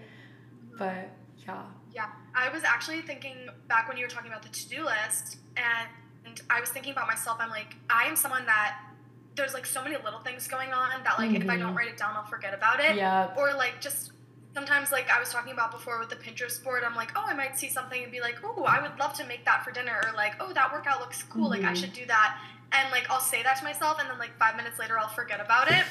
[0.79, 1.09] but
[1.47, 3.35] yeah Yeah, I was actually thinking
[3.69, 5.89] back when you were talking about the to-do list, and,
[6.25, 7.39] and I was thinking about myself.
[7.41, 8.79] I'm like, I am someone that
[9.35, 11.77] there's like so many little things going on that like if I don't Mhm.
[11.77, 12.95] write it down, I'll forget about it.
[12.95, 14.13] yeah Or like just
[14.55, 17.35] sometimes like I was talking about before with the Pinterest board, I'm like, oh, I
[17.35, 20.01] might see something and be like, oh, I would love to make that for dinner,
[20.05, 21.51] or like, oh, that workout looks cool, mm-hmm.
[21.51, 21.75] like I mm-hmm.
[21.75, 22.39] should do that.
[22.73, 25.41] And like I'll say that to myself, and then like five minutes later, I'll forget
[25.41, 25.85] about it.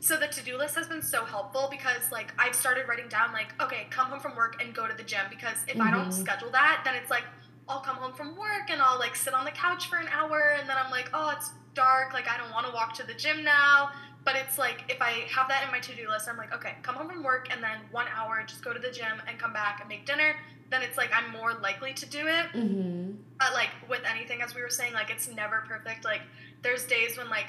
[0.00, 3.54] So the to-do list has been so helpful because like I've started writing down like,
[3.60, 5.82] okay, come home from work and go to the gym because if mm-hmm.
[5.82, 6.20] I don't mm-hmm.
[6.20, 7.24] schedule that, then it's like
[7.68, 10.56] I'll come home from work and I'll like sit on the couch for an hour,
[10.58, 13.14] and then I'm like, oh, it's dark, like I don't want to walk to the
[13.14, 13.90] gym now.
[14.26, 16.96] But it's like if I have that in my to-do list, I'm like, okay, come
[16.96, 19.78] home from work and then one hour, just go to the gym and come back
[19.80, 20.34] and make dinner.
[20.68, 22.46] Then it's like I'm more likely to do it.
[22.52, 23.12] Mm-hmm.
[23.38, 26.04] But like with anything, as we were saying, like it's never perfect.
[26.04, 26.22] Like
[26.62, 27.46] there's days when like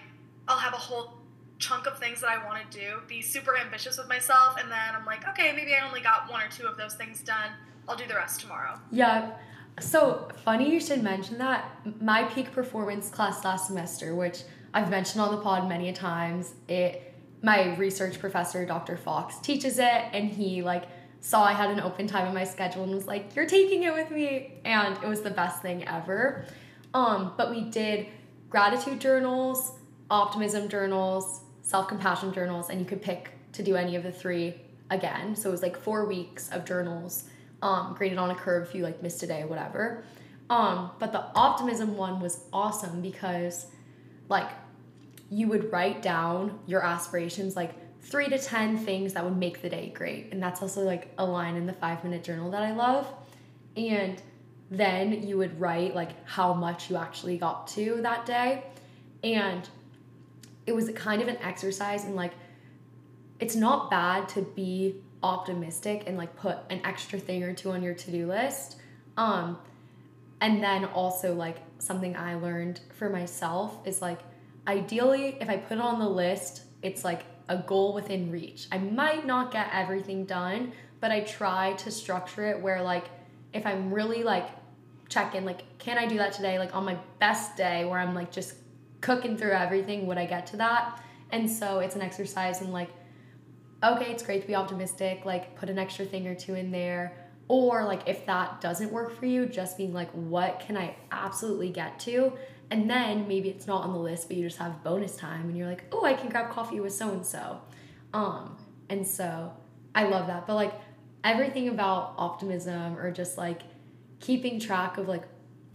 [0.48, 1.16] I'll have a whole
[1.58, 4.94] chunk of things that I want to do, be super ambitious with myself, and then
[4.96, 7.50] I'm like, okay, maybe I only got one or two of those things done.
[7.90, 8.80] I'll do the rest tomorrow.
[8.92, 9.32] Yeah.
[9.80, 11.72] So funny you should mention that.
[12.00, 14.44] My peak performance class last semester, which
[14.78, 16.54] I've mentioned on the pod many a times.
[16.68, 18.96] It my research professor, Dr.
[18.96, 20.84] Fox, teaches it and he like
[21.20, 23.94] saw I had an open time in my schedule and was like, "You're taking it
[23.94, 26.46] with me." And it was the best thing ever.
[26.94, 28.06] Um, but we did
[28.52, 29.72] gratitude journals,
[30.12, 34.62] optimism journals, self-compassion journals, and you could pick to do any of the three
[34.92, 35.36] again.
[35.36, 37.24] So it was like 4 weeks of journals
[37.64, 40.04] um, graded on a curve if you like missed a day or whatever.
[40.52, 43.66] Um, but the optimism one was awesome because
[44.30, 44.50] like
[45.30, 49.70] you would write down your aspirations like three to ten things that would make the
[49.70, 50.30] day great.
[50.32, 53.12] And that's also like a line in the five minute journal that i love.
[53.76, 54.22] And
[54.70, 58.64] then you would write like how much you actually got to that day.
[59.24, 59.68] And
[60.66, 62.34] it was kind of an exercise in like
[63.40, 67.84] it's not bad to be optimistic and like put an extra thing or two on
[67.84, 68.78] your to-do list.
[69.18, 69.58] Um
[70.40, 74.20] and then also like something I learned for myself is like
[74.68, 78.68] ideally if I put it on the list, it's like a goal within reach.
[78.72, 83.06] I might not get everything done, but I try to structure it where like
[83.54, 84.50] if I'm really like
[85.10, 88.30] checking like can I do that today like on my best day where I'm like
[88.30, 88.56] just
[89.00, 91.02] cooking through everything would I get to that?
[91.32, 92.90] And so it's an exercise in like
[93.84, 97.16] okay, it's great to be optimistic, like put an extra thing or two in there
[97.48, 101.70] or like if that doesn't work for you, just being like, what can I absolutely
[101.70, 102.34] get to?
[102.70, 105.58] And then maybe it's not on the list, but you just have bonus time and
[105.58, 107.62] you're like, oh, I can grab coffee with so and so.
[108.14, 108.58] Um,
[108.90, 109.54] and so
[109.96, 110.48] I love that.
[110.48, 110.74] But like
[111.24, 113.62] everything about optimism or just like
[114.20, 115.24] keeping track of like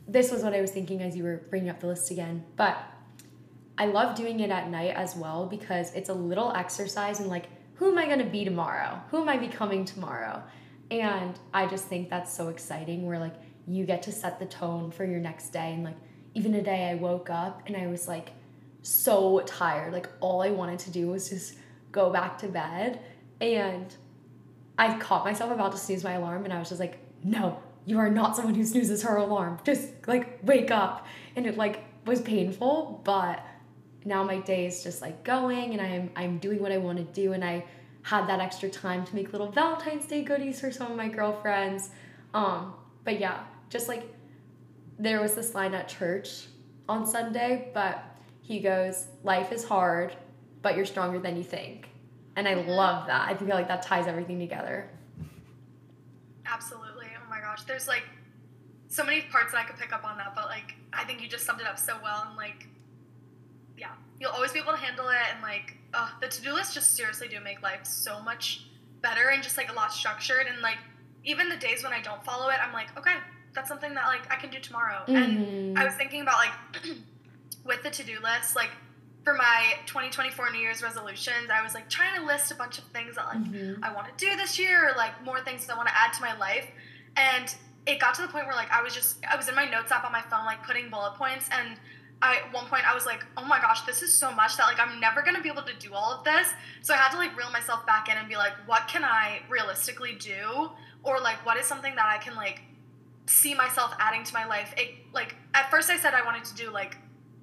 [0.07, 2.44] this was what I was thinking as you were bringing up the list again.
[2.57, 2.76] But
[3.78, 7.46] I love doing it at night as well because it's a little exercise and like
[7.76, 9.00] who am I going to be tomorrow?
[9.11, 10.42] Who am I becoming tomorrow?
[10.90, 13.35] And I just think that's so exciting where like
[13.66, 15.72] you get to set the tone for your next day.
[15.72, 15.96] And like
[16.34, 18.30] even a day I woke up and I was like
[18.82, 19.92] so tired.
[19.92, 21.54] Like all I wanted to do was just
[21.90, 23.00] go back to bed.
[23.40, 23.94] And
[24.78, 27.98] I caught myself about to snooze my alarm and I was just like, no, you
[27.98, 29.58] are not someone who snoozes her alarm.
[29.64, 31.06] Just like wake up.
[31.36, 33.44] And it like was painful, but
[34.04, 37.04] now my day is just like going and I'm I'm doing what I want to
[37.04, 37.64] do and I
[38.02, 41.90] had that extra time to make little Valentine's Day goodies for some of my girlfriends.
[42.34, 44.12] Um, but yeah, just like
[44.98, 46.46] there was this line at church
[46.88, 48.05] on Sunday, but
[48.40, 50.14] he goes, Life is hard,
[50.62, 51.88] but you're stronger than you think.
[52.37, 53.28] And I love that.
[53.28, 54.88] I feel like that ties everything together.
[56.46, 57.07] Absolutely.
[57.16, 57.64] Oh my gosh.
[57.64, 58.05] There's like
[58.88, 61.28] so many parts that I could pick up on that, but like I think you
[61.28, 62.66] just summed it up so well and like
[63.76, 66.94] yeah, you'll always be able to handle it and like uh, the to-do list just
[66.94, 68.66] seriously do make life so much
[69.02, 70.78] better and just like a lot structured and like
[71.24, 73.16] even the days when I don't follow it, I'm like, okay,
[73.54, 75.02] that's something that like I can do tomorrow.
[75.06, 75.16] Mm-hmm.
[75.16, 76.84] And I was thinking about like
[77.64, 78.70] with the to-do list, like
[79.24, 82.84] for my 2024 New Year's resolutions, I was like trying to list a bunch of
[82.84, 83.84] things that like mm-hmm.
[83.84, 86.12] I want to do this year, or like more things that I want to add
[86.14, 86.66] to my life.
[87.16, 87.54] And
[87.86, 89.92] it got to the point where like I was just I was in my notes
[89.92, 91.78] app on my phone, like putting bullet points and
[92.22, 94.64] I, at one point I was like, oh my gosh, this is so much that
[94.64, 96.48] like I'm never gonna be able to do all of this.
[96.80, 99.40] So I had to like reel myself back in and be like, what can I
[99.50, 100.70] realistically do?
[101.02, 102.62] Or like what is something that I can like
[103.32, 104.74] see myself adding to my life?
[104.76, 106.96] It like at first I said I wanted to do like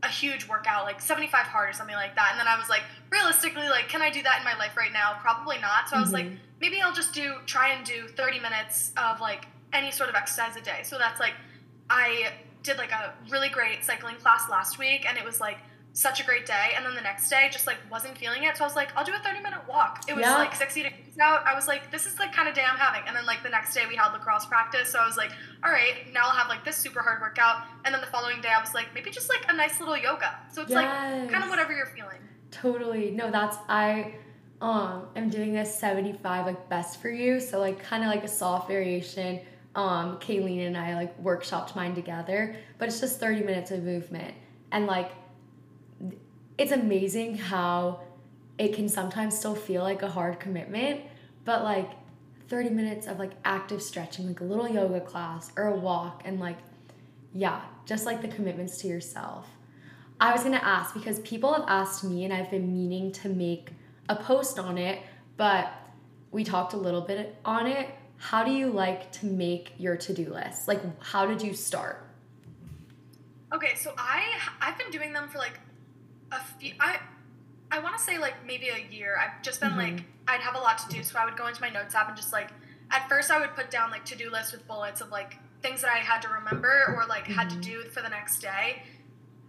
[0.04, 2.30] a huge workout, like 75 hard or something like that.
[2.32, 4.94] And then I was like, realistically, like, can I do that in my life right
[4.94, 5.18] now?
[5.20, 5.90] Probably not.
[5.90, 6.36] So I was like, mm-hmm.
[6.62, 10.56] maybe I'll just do try and do 30 minutes of like any sort of exercise
[10.56, 10.82] a day.
[10.84, 11.34] So that's like
[11.90, 12.32] I
[12.64, 15.58] did like a really great cycling class last week and it was like
[16.00, 18.64] such a great day and then the next day just like wasn't feeling it so
[18.64, 20.36] i was like i'll do a 30 minute walk it was yeah.
[20.36, 23.02] like 60 degrees out i was like this is the kind of day i'm having
[23.08, 25.32] and then like the next day we had lacrosse practice so i was like
[25.64, 28.50] all right now i'll have like this super hard workout and then the following day
[28.56, 30.78] i was like maybe just like a nice little yoga so it's yes.
[30.78, 32.20] like kind of whatever you're feeling
[32.52, 34.14] totally no that's i
[34.62, 37.40] um, am doing a 75 like best for you.
[37.40, 39.42] So like kind of like a soft variation.
[39.76, 44.34] Um, Kayleen and I like workshopped mine together, but it's just 30 minutes of movement.
[44.72, 45.12] And like
[46.58, 48.02] it's amazing how
[48.58, 51.02] it can sometimes still feel like a hard commitment,
[51.46, 51.92] but like
[52.50, 56.40] 30 minutes of like active stretching, like a little yoga class or a walk, and
[56.40, 56.58] like,
[57.34, 59.48] yeah, just like the commitments to yourself.
[60.20, 63.70] I was gonna ask because people have asked me, and I've been meaning to make
[64.10, 65.00] a post on it,
[65.38, 65.72] but
[66.32, 67.90] we talked a little bit on it.
[68.18, 70.68] How do you like to make your to do list?
[70.68, 72.06] Like, how did you start?
[73.54, 74.26] Okay, so I
[74.60, 75.60] I've been doing them for like
[76.32, 76.74] a few.
[76.80, 76.98] I
[77.72, 79.18] I want to say like maybe a year.
[79.18, 79.96] I've just been mm-hmm.
[79.96, 82.08] like I'd have a lot to do, so I would go into my notes app
[82.08, 82.50] and just like
[82.92, 85.82] at first I would put down like to do lists with bullets of like things
[85.82, 87.34] that I had to remember or like mm-hmm.
[87.34, 87.84] had to mm-hmm.
[87.84, 88.84] do for the next day.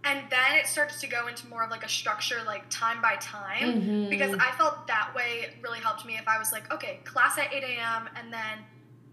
[0.03, 3.17] And then it started to go into more of like a structure, like time by
[3.17, 4.09] time, mm-hmm.
[4.09, 6.17] because I felt that way really helped me.
[6.17, 8.65] If I was like, okay, class at 8 a.m., and then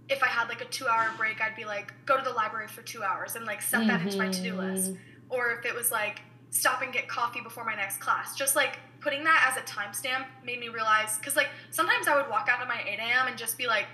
[0.09, 2.69] if I had like a two hour break, I'd be like, go to the library
[2.69, 4.93] for two hours and like set that into my to do list.
[4.93, 5.03] Mm-hmm.
[5.29, 6.21] Or if it was like,
[6.51, 8.37] stop and get coffee before my next class.
[8.37, 12.29] Just like putting that as a timestamp made me realize because like sometimes I would
[12.29, 13.29] walk out of my 8 a.m.
[13.29, 13.87] and just be like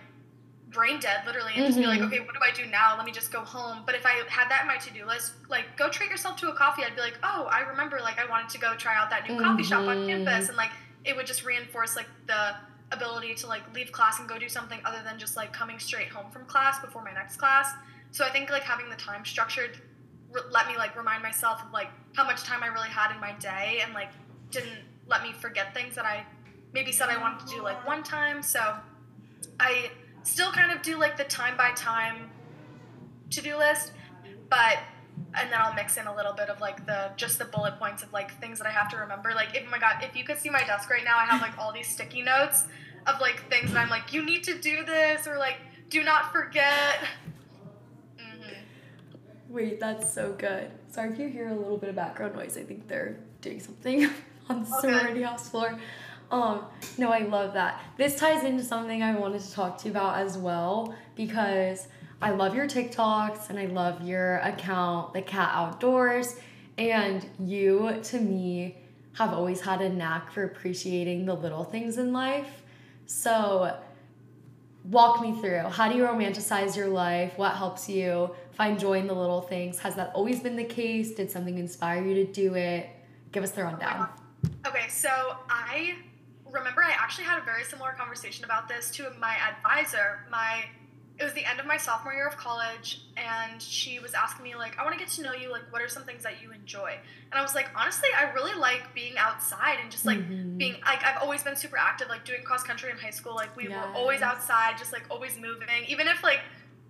[0.71, 1.67] brain dead literally and mm-hmm.
[1.67, 2.09] just be like, mm-hmm.
[2.09, 2.97] okay, what do I do now?
[2.97, 3.83] Let me just go home.
[3.87, 6.55] But if I had that in my to-do list, like go treat yourself to a
[6.55, 9.29] coffee, I'd be like, oh, I remember like I wanted to go try out that
[9.29, 9.45] new mm-hmm.
[9.45, 10.49] coffee shop on campus mm-hmm.
[10.49, 10.71] and like
[11.05, 12.57] it would just reinforce like the
[12.93, 16.09] ability to like leave class and go do something other than just like coming straight
[16.09, 17.73] home from class before my next class.
[18.11, 19.81] So I think like having the time structured re-
[20.51, 23.33] let me like remind myself of like how much time I really had in my
[23.33, 24.11] day and like
[24.51, 26.25] didn't let me forget things that I
[26.73, 28.43] maybe said I wanted to do like one time.
[28.43, 28.77] So
[29.61, 29.91] I
[30.23, 32.31] still kind of do like the time by time
[33.31, 33.93] to do list,
[34.49, 34.79] but
[35.37, 38.03] and then I'll mix in a little bit of like the just the bullet points
[38.03, 39.33] of like things that I have to remember.
[39.35, 41.41] Like, if oh my god, if you could see my desk right now, I have
[41.41, 42.65] like all these sticky notes
[43.07, 45.57] of like things that I'm like, you need to do this or like
[45.91, 47.01] do not forget.
[49.55, 50.69] Wait, that's so good.
[50.91, 52.57] Sorry if you hear a little bit of background noise.
[52.59, 54.11] I think they're doing something
[54.49, 54.89] on the okay.
[54.89, 55.79] sorority house floor.
[56.33, 56.65] Um,
[56.99, 57.81] no, I love that.
[57.97, 61.87] This ties into something I wanted to talk to you about as well because
[62.21, 66.35] I love your TikToks and I love your account, The Cat Outdoors.
[66.77, 68.77] And you, to me,
[69.13, 72.65] have always had a knack for appreciating the little things in life.
[73.07, 73.79] So,
[74.85, 77.39] walk me through how do you romanticize your life?
[77.39, 78.35] What helps you?
[78.55, 79.79] Find joy in the little things.
[79.81, 81.13] Has that always been the case?
[81.13, 82.89] Did something inspire you to do it?
[83.33, 84.09] Give us the rundown.
[84.67, 85.09] Okay, so
[85.49, 85.97] I
[86.51, 90.27] remember I actually had a very similar conversation about this to my advisor.
[90.31, 90.65] My
[91.19, 94.57] it was the end of my sophomore year of college and she was asking me
[94.57, 96.51] like i want to get to know you like what are some things that you
[96.51, 96.91] enjoy
[97.31, 100.57] and i was like honestly i really like being outside and just like mm-hmm.
[100.57, 103.55] being like i've always been super active like doing cross country in high school like
[103.57, 103.73] we yes.
[103.73, 106.41] were always outside just like always moving even if like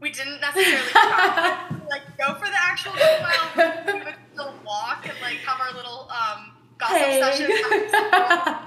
[0.00, 3.84] we didn't necessarily try to, like go for the actual mile.
[3.86, 7.20] We would still walk and like have our little um, gossip hey.
[7.20, 7.90] sessions.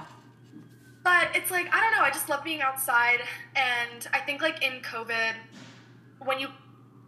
[1.04, 2.02] but it's like I don't know.
[2.02, 3.20] I just love being outside,
[3.54, 5.34] and I think like in COVID,
[6.24, 6.48] when you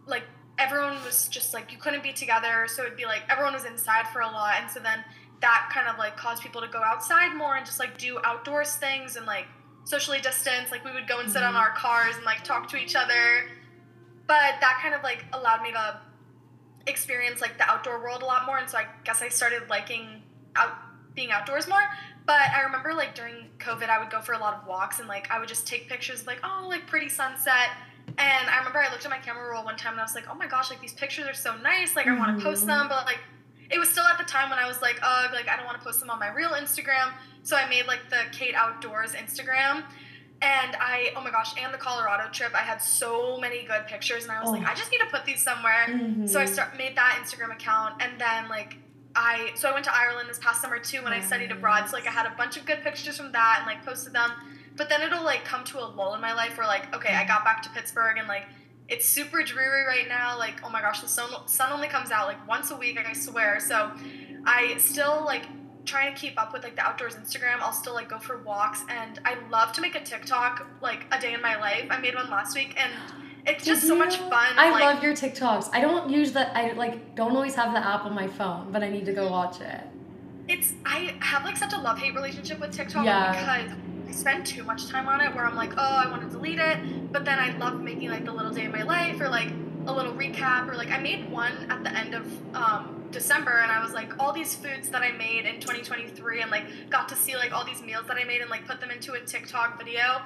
[0.07, 0.23] like
[0.57, 4.07] everyone was just like you couldn't be together, so it'd be like everyone was inside
[4.13, 5.03] for a lot, and so then
[5.41, 8.75] that kind of like caused people to go outside more and just like do outdoors
[8.75, 9.45] things and like
[9.83, 10.69] socially distance.
[10.69, 11.55] Like we would go and sit mm-hmm.
[11.55, 13.49] on our cars and like talk to each other
[14.31, 15.99] but that kind of like allowed me to
[16.87, 20.21] experience like the outdoor world a lot more and so i guess i started liking
[20.55, 20.71] out
[21.13, 21.81] being outdoors more.
[22.25, 25.09] But i remember like during covid i would go for a lot of walks and
[25.09, 27.71] like i would just take pictures like oh like pretty sunset.
[28.07, 30.29] And i remember i looked at my camera roll one time and i was like
[30.31, 32.87] oh my gosh like these pictures are so nice like i want to post them.
[32.87, 33.19] But like
[33.69, 35.77] it was still at the time when i was like ugh like i don't want
[35.77, 37.11] to post them on my real instagram.
[37.43, 39.83] So i made like the kate outdoors instagram
[40.41, 44.23] and I, oh my gosh, and the Colorado trip, I had so many good pictures,
[44.23, 44.53] and I was oh.
[44.53, 45.85] like, I just need to put these somewhere.
[45.87, 46.25] Mm-hmm.
[46.25, 48.77] So I start made that Instagram account, and then like
[49.15, 51.23] I, so I went to Ireland this past summer too when nice.
[51.23, 51.87] I studied abroad.
[51.87, 54.31] So like I had a bunch of good pictures from that, and like posted them.
[54.77, 57.27] But then it'll like come to a lull in my life where like, okay, I
[57.27, 58.45] got back to Pittsburgh, and like
[58.87, 60.39] it's super dreary right now.
[60.39, 63.13] Like, oh my gosh, the sun sun only comes out like once a week, I
[63.13, 63.59] swear.
[63.59, 63.91] So
[64.45, 65.43] I still like
[65.85, 68.83] trying to keep up with like the outdoors Instagram, I'll still like go for walks
[68.89, 71.87] and I love to make a TikTok like a day in my life.
[71.89, 72.91] I made one last week and
[73.45, 74.53] it's just so much fun.
[74.55, 75.69] I like, love your TikToks.
[75.73, 78.83] I don't use that I like don't always have the app on my phone, but
[78.83, 79.81] I need to go watch it.
[80.47, 83.31] It's I have like such a love hate relationship with TikTok yeah.
[83.31, 86.29] because I spend too much time on it where I'm like, oh, I want to
[86.29, 89.29] delete it, but then I love making like the little day in my life or
[89.29, 89.51] like
[89.87, 93.71] a little recap or like I made one at the end of um December and
[93.71, 97.15] I was like all these foods that I made in 2023 and like got to
[97.15, 99.77] see like all these meals that I made and like put them into a TikTok
[99.77, 100.21] video.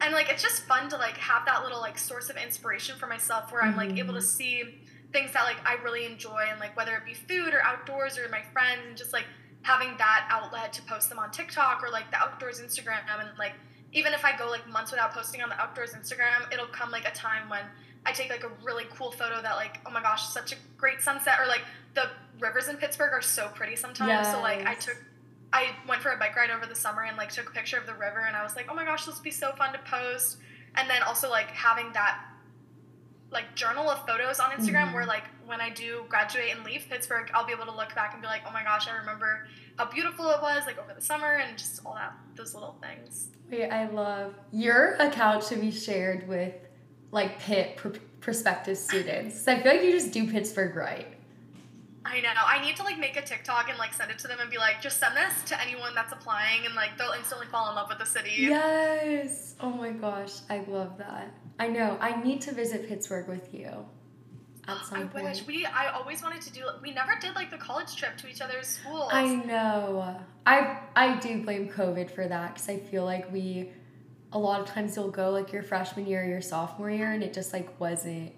[0.00, 3.06] And like it's just fun to like have that little like source of inspiration for
[3.06, 4.22] myself where I'm like able to Mhm.
[4.22, 4.80] see
[5.12, 8.28] things that like I really enjoy and like whether it be food or outdoors or
[8.30, 9.24] my friends and just like
[9.62, 13.52] having that outlet to post them on TikTok or like the outdoors Instagram and like
[13.92, 17.06] even if I go like months without posting on the outdoors Instagram, it'll come like
[17.06, 17.62] a time when
[18.06, 21.02] I take like a really cool photo that like oh my gosh, such a great
[21.02, 21.62] sunset or like
[21.94, 24.28] the rivers in Pittsburgh are so pretty sometimes.
[24.28, 24.96] So like I took
[25.52, 27.86] I went for a bike ride over the summer and like took a picture of
[27.86, 29.78] the river and I was like, "Oh my gosh, this would be so fun to
[29.80, 30.38] post."
[30.76, 32.20] And then also like having that
[33.32, 34.94] like journal of photos on Instagram Mhm.
[34.94, 38.12] where like when I do graduate and leave Pittsburgh, I'll be able to look back
[38.12, 39.46] and be like, "Oh my gosh, I remember
[39.78, 43.28] how beautiful it was like over the summer and just all that those little things."
[43.50, 46.54] Wait, I love your account should be shared with
[47.12, 47.88] like Pitt pr-
[48.20, 49.46] prospective students.
[49.48, 51.08] I feel like you just do Pittsburgh right.
[52.10, 52.30] I know.
[52.44, 54.58] I need to like make a TikTok and like send it to them and be
[54.58, 57.88] like, "Just send this to anyone that's applying and like they'll instantly fall in love
[57.88, 59.54] with the city." Yes.
[59.60, 61.32] Oh my gosh, I love that.
[61.58, 61.96] I know.
[62.00, 63.86] I need to visit Pittsburgh with you
[64.68, 65.24] at some I point.
[65.24, 65.66] wish we.
[65.66, 66.62] I always wanted to do.
[66.82, 69.10] We never did like the college trip to each other's schools.
[69.12, 70.16] I know.
[70.46, 73.70] I I do blame COVID for that because I feel like we,
[74.32, 77.22] a lot of times you'll go like your freshman year, or your sophomore year, and
[77.22, 78.32] it just like wasn't,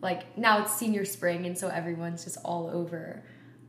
[0.00, 3.22] like now it's senior spring, and so everyone's just all over.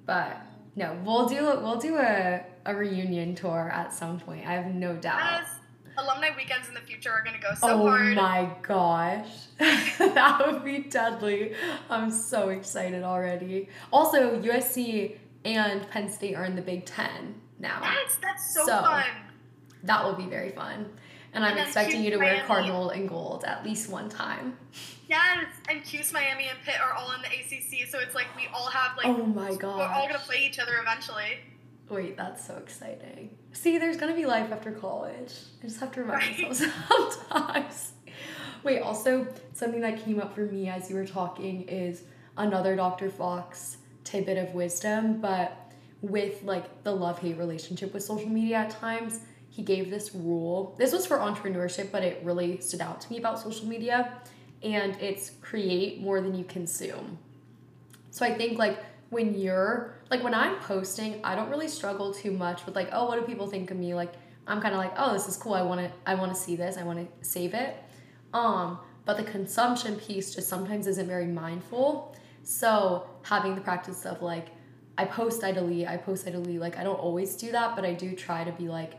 [0.05, 0.37] But
[0.75, 4.45] no, we'll do we'll do a a reunion tour at some point.
[4.45, 5.19] I have no doubt.
[5.41, 5.49] Yes.
[5.97, 8.17] Alumni weekends in the future are gonna go so oh hard.
[8.17, 9.27] Oh my gosh.
[9.57, 11.55] that would be deadly.
[11.89, 13.67] I'm so excited already.
[13.91, 17.79] Also, USC and Penn State are in the Big Ten now.
[17.83, 19.03] Yes, that's so, So, fun.
[19.83, 20.85] That will be very fun.
[21.33, 22.47] And I'm expecting you to wear Miami.
[22.47, 24.57] cardinal and gold at least one time.
[25.09, 28.43] Yes, and Cuse, Miami, and Pitt are all in the ACC, so it's like we
[28.53, 29.77] all have like oh my god.
[29.79, 31.39] we're all gonna play each other eventually.
[31.89, 33.35] Wait, that's so exciting.
[33.51, 35.33] See, there's gonna be life after college.
[35.63, 36.47] I just have to remind Right.
[36.49, 37.93] myself sometimes.
[38.63, 42.03] Wait, also, something that came up for me as you were talking is
[42.37, 43.09] another Dr.
[43.09, 48.69] Fox tidbit of wisdom, but with like the love hate relationship with social media at
[48.69, 50.75] times, he gave this rule.
[50.77, 54.13] This was for entrepreneurship, but it really stood out to me about social media,
[54.63, 57.17] and it's create more than you consume.
[58.11, 62.31] So I think like when you're like when I'm posting, I don't really struggle too
[62.31, 63.93] much with like, oh, what do people think of me?
[63.93, 64.13] Like
[64.47, 65.53] I'm kind of like, oh, this is cool.
[65.53, 66.77] I want to I want to see this.
[66.77, 67.77] I want to save it.
[68.33, 72.15] Um, but the consumption piece just sometimes isn't very mindful.
[72.43, 74.47] So having the practice of like
[74.97, 76.59] I post, I delete, I post, I delete.
[76.59, 78.93] Like I don't always do that, but I do try to be like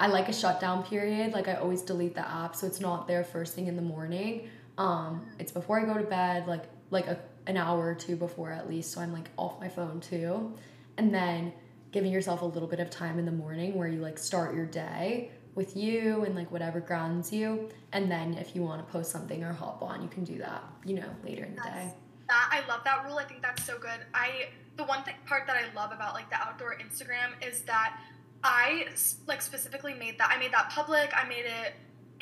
[0.00, 1.32] I like a shutdown period.
[1.32, 4.48] Like I always delete the app so it's not there first thing in the morning.
[4.78, 8.50] Um, it's before I go to bed, like like a, an hour or two before
[8.50, 10.54] at least, so I'm like off my phone too.
[10.96, 11.52] And then
[11.92, 14.66] giving yourself a little bit of time in the morning where you like start your
[14.66, 17.68] day with you and like whatever grounds you.
[17.92, 20.64] And then if you want to post something or hop on, you can do that,
[20.84, 21.94] you know, later in the day.
[22.28, 23.18] That I love that rule.
[23.18, 24.00] I think that's so good.
[24.12, 28.00] I the one thing part that I love about like the outdoor Instagram is that
[28.42, 28.86] I
[29.26, 31.12] like specifically made that I made that public.
[31.14, 31.74] I made it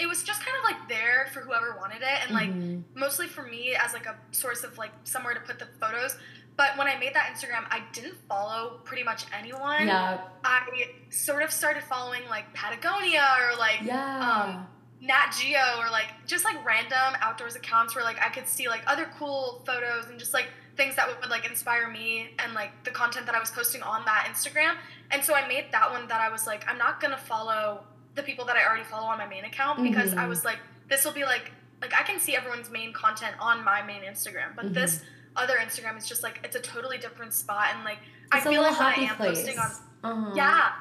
[0.02, 2.82] it was just kind of like there for whoever wanted it and like Mhm.
[2.94, 6.16] mostly for me as like a source of like somewhere to put the photos.
[6.56, 9.86] But when I made that Instagram, I didn't follow pretty much anyone.
[9.86, 10.60] yeah, I
[11.08, 14.18] sort of started following like Patagonia or like yeah.
[14.28, 14.66] um,
[15.00, 18.82] Nat Geo or like just like random outdoors accounts where like I could see like
[18.86, 22.70] other cool photos and just like things that would, would like inspire me and like
[22.84, 24.74] the content that I was posting on that Instagram.
[25.10, 27.84] And so I made that one that I was like, I'm not gonna follow
[28.14, 30.58] the people that I already follow on my main account because I was like,
[30.88, 31.50] this will be like
[31.80, 34.74] like I can see everyone's main content on my main Instagram, but Mhm.
[34.74, 35.02] this
[35.34, 37.98] other Instagram is just like it's a totally different spot and like
[38.30, 39.38] I it's a feel like when I am place.
[39.38, 39.70] posting on
[40.04, 40.32] uh-huh.
[40.36, 40.72] yeah.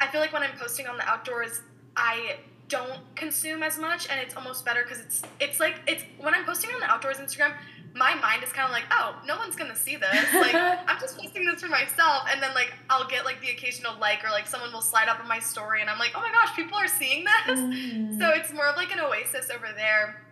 [0.00, 1.60] I feel like when I'm posting on the outdoors,
[1.96, 2.36] I
[2.68, 6.44] don't consume as much, and it's almost better because it's it's like it's when I'm
[6.44, 7.54] posting on the outdoors Instagram,
[7.94, 10.34] my mind is kind of like, oh, no one's gonna see this.
[10.34, 10.54] Like
[10.86, 14.24] I'm just posting this for myself, and then like I'll get like the occasional like
[14.24, 16.54] or like someone will slide up in my story, and I'm like, oh my gosh,
[16.54, 17.58] people are seeing this.
[17.58, 18.18] Mhm.
[18.20, 20.22] So it's more of like an oasis over there.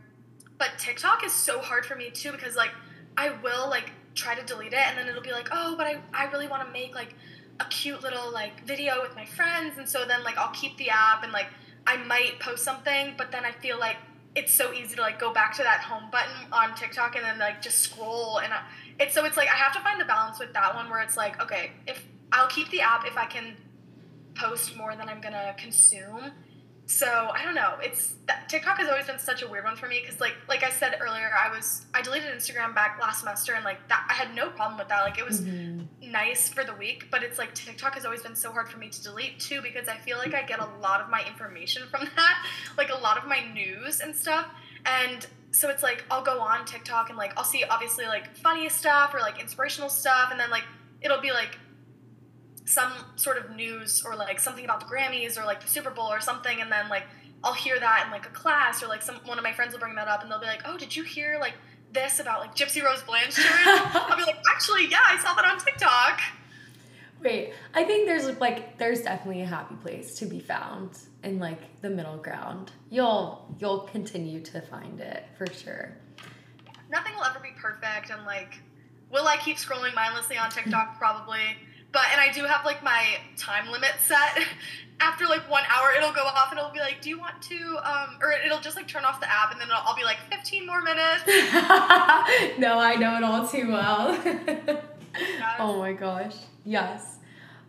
[0.59, 2.71] But TikTok is so hard for me too because like
[3.17, 5.99] I will like try to delete it and then it'll be like, oh, but I,
[6.15, 7.15] I really want to make like
[7.61, 10.89] a cute little like video with my friends and so then like I'll keep the
[10.91, 11.49] app and like
[11.87, 13.97] I might post something, but then I feel like
[14.37, 17.39] it's so easy to like go back to that home button on TikTok and then
[17.39, 18.61] like just scroll and I,
[19.01, 21.17] it's so it's like I have to find the balance with that one where it's
[21.17, 23.57] like okay if I'll keep the app if I can
[24.35, 26.33] post more than I'm gonna consume.
[26.89, 27.75] So I don't know.
[27.83, 30.63] It's that TikTok has always been such a weird one for me because like like
[30.63, 34.13] I said earlier, I was I deleted Instagram back last semester and like that I
[34.15, 35.03] had no problem with that.
[35.03, 35.87] Like it was Mhm.
[36.17, 38.89] Nice for the week, but it's like TikTok has always been so hard for me
[38.89, 42.09] to delete too because I feel like I get a lot of my information from
[42.17, 42.47] that,
[42.79, 44.47] like a lot of my news and stuff.
[44.87, 48.69] And so it's like I'll go on TikTok and like I'll see obviously like funny
[48.71, 50.65] stuff or like inspirational stuff, and then like
[51.03, 51.59] it'll be like
[52.65, 56.11] some sort of news or like something about the Grammys or like the Super Bowl
[56.11, 57.05] or something, and then like
[57.45, 59.81] I'll hear that in like a class or like some one of my friends will
[59.81, 61.55] bring that up and they'll be like, "Oh, did you hear like
[61.93, 65.59] this about like Gypsy Rose Blanchard?" I'll be like, "Actually, yeah, I saw that on
[65.59, 66.21] TikTok."
[67.23, 71.81] Wait, I think there's like there's definitely a happy place to be found in like
[71.81, 72.73] the middle ground.
[72.91, 75.97] You'll you'll continue to find it for sure.
[76.91, 78.59] Nothing will ever be perfect and like
[79.11, 81.57] will I keep scrolling mindlessly on TikTok probably.
[81.93, 84.39] But and I do have like my time limit set.
[84.99, 87.79] After like one hour, it'll go off and it'll be like, "Do you want to?"
[87.85, 90.67] Um, or it'll just like turn off the app, and then I'll be like, "15
[90.67, 91.23] more minutes."
[92.59, 94.19] no, I know it all too well.
[95.59, 97.19] oh my gosh, yes.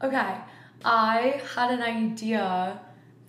[0.01, 0.37] Okay,
[0.85, 2.79] I had an idea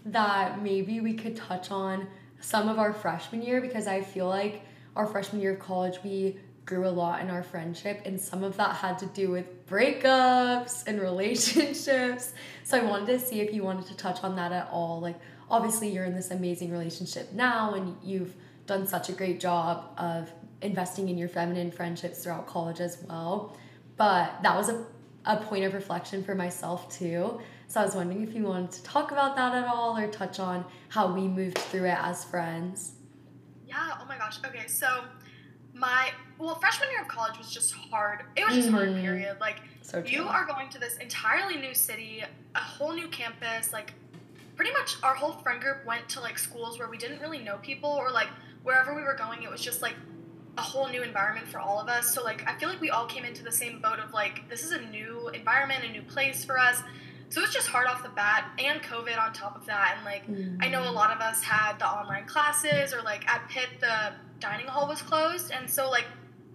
[0.06, 2.06] that maybe we could touch on
[2.40, 4.62] some of our freshman year because I feel like
[4.96, 6.36] our freshman year of college we
[6.68, 10.86] grew a lot in our friendship and some of that had to do with breakups
[10.86, 12.34] and relationships.
[12.62, 15.00] So i wanted to see if you wanted to touch on that at all.
[15.00, 15.18] Like
[15.50, 18.34] obviously you're in this amazing relationship now and you've
[18.66, 23.56] done such a great job of investing in your feminine friendships throughout college as well.
[23.96, 24.84] But that was a,
[25.24, 27.40] a point of reflection for myself too.
[27.66, 30.38] So i was wondering if you wanted to talk about that at all or touch
[30.38, 32.92] on how we moved through it as friends.
[33.66, 34.38] Yeah oh my gosh.
[34.44, 35.04] Okay so
[35.72, 38.76] my well freshman year of college was just hard it was just mm-hmm.
[38.76, 42.22] hard period like so you are going to this entirely new city
[42.54, 43.92] a whole new campus like
[44.56, 47.56] pretty much our whole friend group went to like schools where we didn't really know
[47.58, 48.28] people or like
[48.62, 49.94] wherever we were going it was just like
[50.56, 53.06] a whole new environment for all of us so like i feel like we all
[53.06, 56.44] came into the same boat of like this is a new environment a new place
[56.44, 56.82] for us
[57.30, 60.26] so it's just hard off the bat and covid on top of that and like
[60.26, 60.56] mm-hmm.
[60.60, 60.96] i know a mm-hmm.
[60.96, 65.02] lot of us had the online classes or like at pitt the dining hall was
[65.02, 66.06] closed and so like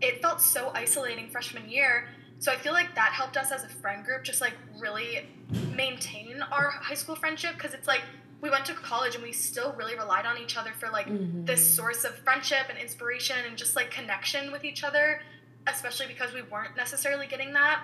[0.03, 2.09] it felt so isolating freshman year.
[2.39, 5.29] So i feel like that helped us as a friend group just like really
[5.75, 8.01] maintain our high school friendship because it's like
[8.41, 11.45] we went to college and we still really relied on each other for like mm-hmm.
[11.45, 15.21] this source of friendship and inspiration and just like connection with each other
[15.67, 17.81] especially because we weren't necessarily getting that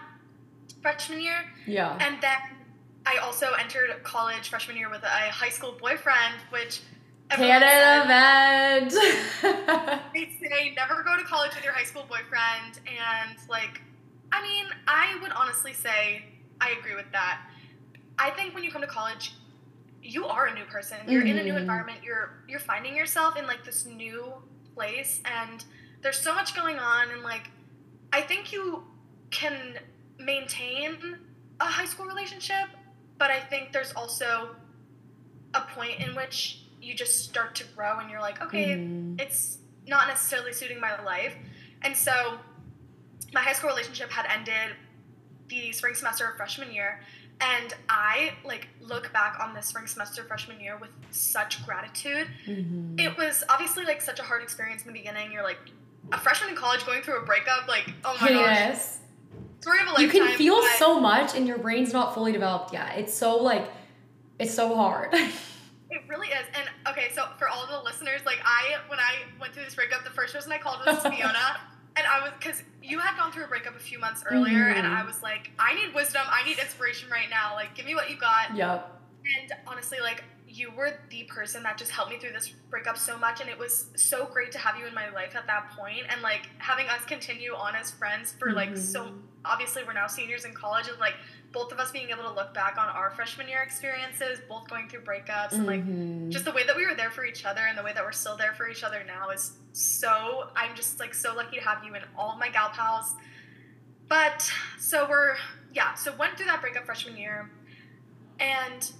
[0.81, 1.45] freshman year.
[1.65, 1.97] Yeah.
[2.01, 2.37] And then
[3.05, 6.81] i also entered college freshman year with a high school boyfriend which
[7.29, 8.91] Canon event.
[10.13, 13.81] they say never go to college with your high school boyfriend, and like,
[14.31, 16.23] I mean, I would honestly say
[16.59, 17.41] I agree with that.
[18.17, 19.33] I think when you come to college,
[20.01, 20.97] you are a new person.
[21.07, 21.31] You're mm-hmm.
[21.31, 21.61] in a new mm-hmm.
[21.61, 21.99] environment.
[22.03, 24.33] You're you're finding yourself in like this new
[24.75, 25.63] place, and
[26.01, 27.49] there's so much going on, and like,
[28.11, 28.83] I think you
[29.31, 29.77] can
[30.17, 31.17] maintain
[31.59, 32.67] a high school relationship,
[33.17, 34.55] but I think there's also
[35.53, 39.19] a point in which you just start to grow and you're like, okay, mm.
[39.19, 39.57] it's
[39.87, 41.35] not necessarily suiting my life.
[41.81, 42.37] And so
[43.33, 44.75] my high school relationship had ended
[45.49, 47.01] the spring semester of freshman year.
[47.41, 52.27] And I like look back on the spring semester freshman year with such gratitude.
[52.45, 52.99] Mm-hmm.
[52.99, 55.31] It was obviously like such a hard experience in the beginning.
[55.31, 55.59] You're like
[56.11, 58.97] a freshman in college going through a breakup, like, oh my yes.
[58.97, 59.05] gosh.
[59.61, 60.05] Story of a lifetime.
[60.05, 62.97] You can feel so much and your brain's not fully developed yet.
[62.97, 63.69] It's so like
[64.37, 65.13] it's so hard.
[65.89, 66.45] It really is.
[66.53, 70.03] And okay, so for all the listeners, like I, when I went through this breakup,
[70.03, 71.59] the first person I called was Fiona.
[71.95, 74.77] and I was, because you had gone through a breakup a few months earlier, mm-hmm.
[74.77, 76.21] and I was like, I need wisdom.
[76.27, 77.55] I need inspiration right now.
[77.55, 78.55] Like, give me what you got.
[78.55, 79.01] Yep.
[79.41, 83.17] And honestly, like, you were the person that just helped me through this breakup so
[83.17, 86.01] much and it was so great to have you in my life at that point
[86.09, 88.79] and like having us continue on as friends for like mm-hmm.
[88.79, 89.11] so
[89.45, 91.13] obviously we're now seniors in college and like
[91.51, 94.87] both of us being able to look back on our freshman year experiences, both going
[94.87, 96.29] through breakups, and like mm-hmm.
[96.29, 98.11] just the way that we were there for each other and the way that we're
[98.11, 100.49] still there for each other now is so.
[100.55, 103.15] I'm just like so lucky to have you and all of my gal pals.
[104.07, 105.35] But so we're
[105.73, 107.49] yeah, so went through that breakup freshman year,
[108.39, 108.91] and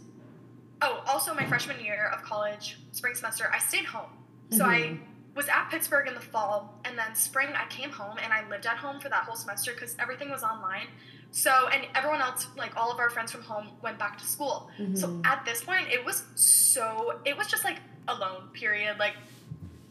[0.82, 4.10] oh, also my freshman year of college, spring semester, I stayed home.
[4.52, 4.96] So mm-hmm.
[4.96, 5.00] I
[5.36, 8.66] was at Pittsburgh in the fall, and then spring I came home and I lived
[8.66, 10.88] at home for that whole semester because everything was online.
[11.32, 14.70] So, and everyone else, like all of our friends from home, went back to school.
[14.80, 14.96] Mm-hmm.
[14.96, 17.78] So at this point, it was so, it was just like
[18.08, 18.98] alone, period.
[18.98, 19.14] Like,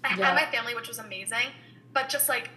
[0.05, 0.27] I yeah.
[0.27, 1.47] had my family, which was amazing,
[1.93, 2.51] but just like,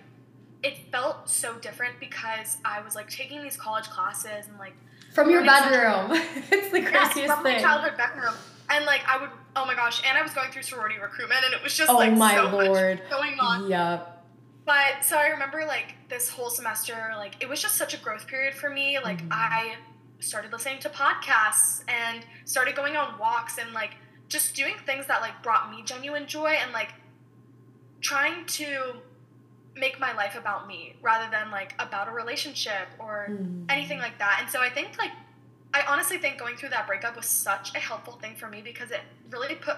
[0.64, 4.74] it felt so different because I was like taking these college classes and like,
[5.14, 6.12] from your bedroom.
[6.52, 7.56] it's the craziest yes, from thing.
[7.56, 8.34] my childhood bedroom.
[8.70, 11.54] And like I would, oh my gosh, and I was going through sorority recruitment, and
[11.54, 13.00] it was just oh like my so lord.
[13.00, 13.70] much going on.
[13.70, 14.21] Yep.
[14.66, 18.28] But so I remember like this whole semester, like it was just such a growth
[18.28, 19.00] period for me.
[19.00, 19.30] Like Mhm.
[19.32, 19.76] I
[20.20, 23.96] started listening to podcasts and started going on walks and like
[24.28, 26.94] just doing things that like brought me genuine joy and like
[28.02, 29.02] trying to
[29.76, 33.66] make my life about me rather than like about a relationship or Mm.
[33.72, 34.38] anything like that.
[34.42, 35.12] And so I think like
[35.74, 38.92] I honestly think going through that breakup was such a helpful thing for me because
[38.92, 39.00] it
[39.30, 39.78] really put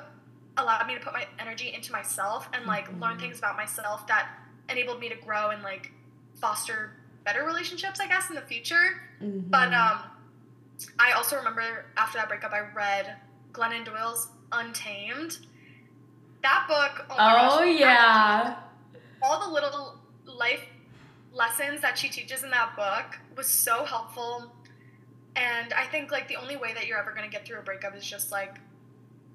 [0.57, 3.21] allowed me to put my energy into myself and like learn Mhm.
[3.21, 4.27] things about myself that
[4.70, 5.91] enabled me to grow and like
[6.36, 6.93] foster
[7.26, 9.01] better relationships I guess in the future.
[9.22, 9.49] Mhm.
[9.49, 9.99] But um
[10.99, 13.16] I also remember after that breakup I read
[13.51, 15.38] Glennon Doyle's Untamed.
[16.41, 18.55] That book, oh, oh gosh, yeah.
[19.22, 20.61] all the little life
[21.32, 24.51] lessons that she teaches in that book was so helpful
[25.36, 27.61] and i think like the only way that you're ever going to get through a
[27.64, 28.57] breakup is just like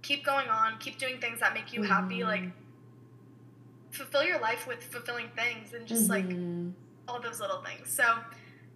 [0.02, 2.52] keep going on keep doing things that make you happy like Mhm.
[3.90, 6.72] Fulfill your life with fulfilling things and just like Mhm.
[7.06, 8.04] all those little things so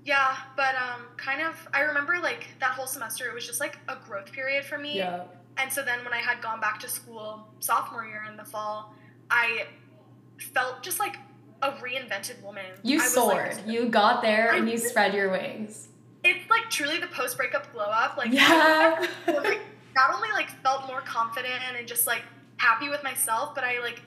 [0.05, 3.79] yeah but um kind of i remember like that whole semester it was just like
[3.89, 5.25] a growth period for me yeah.
[5.59, 8.95] and so then when I had gone back to school sophomore year in the fall,
[9.31, 9.67] I
[10.55, 11.17] felt just like
[11.61, 12.65] a reinvented woman.
[12.83, 13.57] You I was, soared.
[13.57, 15.89] Like, you got there I and you spread your wings.
[16.25, 18.17] it's like truly the post breakup glow up.
[18.17, 19.07] Like yeah.
[19.29, 19.61] I like,
[19.95, 22.23] not only like felt more confident and just like
[22.57, 24.01] happy with myself, but I like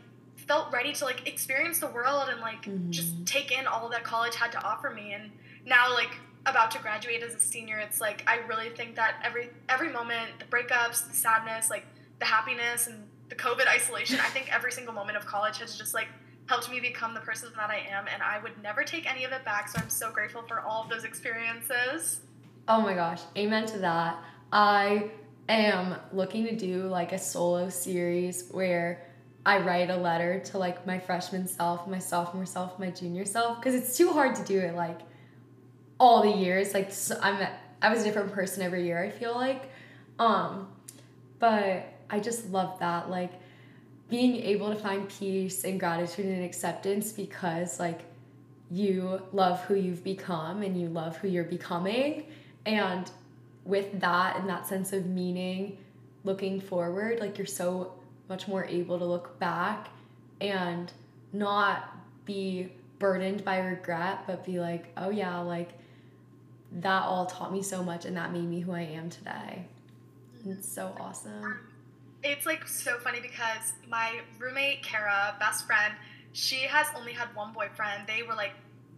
[0.47, 3.25] felt ready to like experience the world and like just Mhm.
[3.25, 5.13] take in all that college had to offer me.
[5.13, 5.31] And
[5.65, 9.49] now like about to graduate as a senior, it's like I really think that every
[9.69, 11.85] every moment, the breakups, the sadness, like
[12.19, 15.93] the happiness and the COVID isolation, I think every single moment of college has just
[15.93, 16.07] like
[16.47, 19.31] helped me become the person that I am and I would never take any of
[19.31, 19.67] it back.
[19.67, 22.21] So I'm so grateful for all of those experiences.
[22.67, 24.19] Oh my gosh, amen to that.
[24.51, 25.09] I
[25.49, 29.07] am looking to do like a solo series where
[29.45, 33.59] I write a letter to like my freshman self, my sophomore self, my junior self,
[33.59, 34.99] because it's too hard to do it like
[35.99, 36.73] all the years.
[36.73, 37.47] Like so I'm,
[37.81, 39.03] I was a different person every year.
[39.03, 39.69] I feel like,
[40.17, 40.67] um,
[41.39, 43.33] but I just love that like
[44.09, 48.01] being able to find peace and gratitude and acceptance because like
[48.71, 52.25] you love who you've become and you love who you're becoming
[52.65, 53.11] and
[53.63, 55.77] with that and that sense of meaning
[56.23, 57.93] looking forward like you're so
[58.29, 59.89] much more able to look back
[60.41, 60.91] and
[61.33, 61.95] not
[62.25, 65.71] be burdened by regret but be like oh yeah like
[66.71, 69.65] that all taught me so much and that made me who i am today.
[70.45, 71.59] And it's so awesome.
[72.23, 75.93] It's like so funny because my roommate Kara, best friend,
[76.33, 78.07] she has only had one boyfriend.
[78.07, 78.53] They were like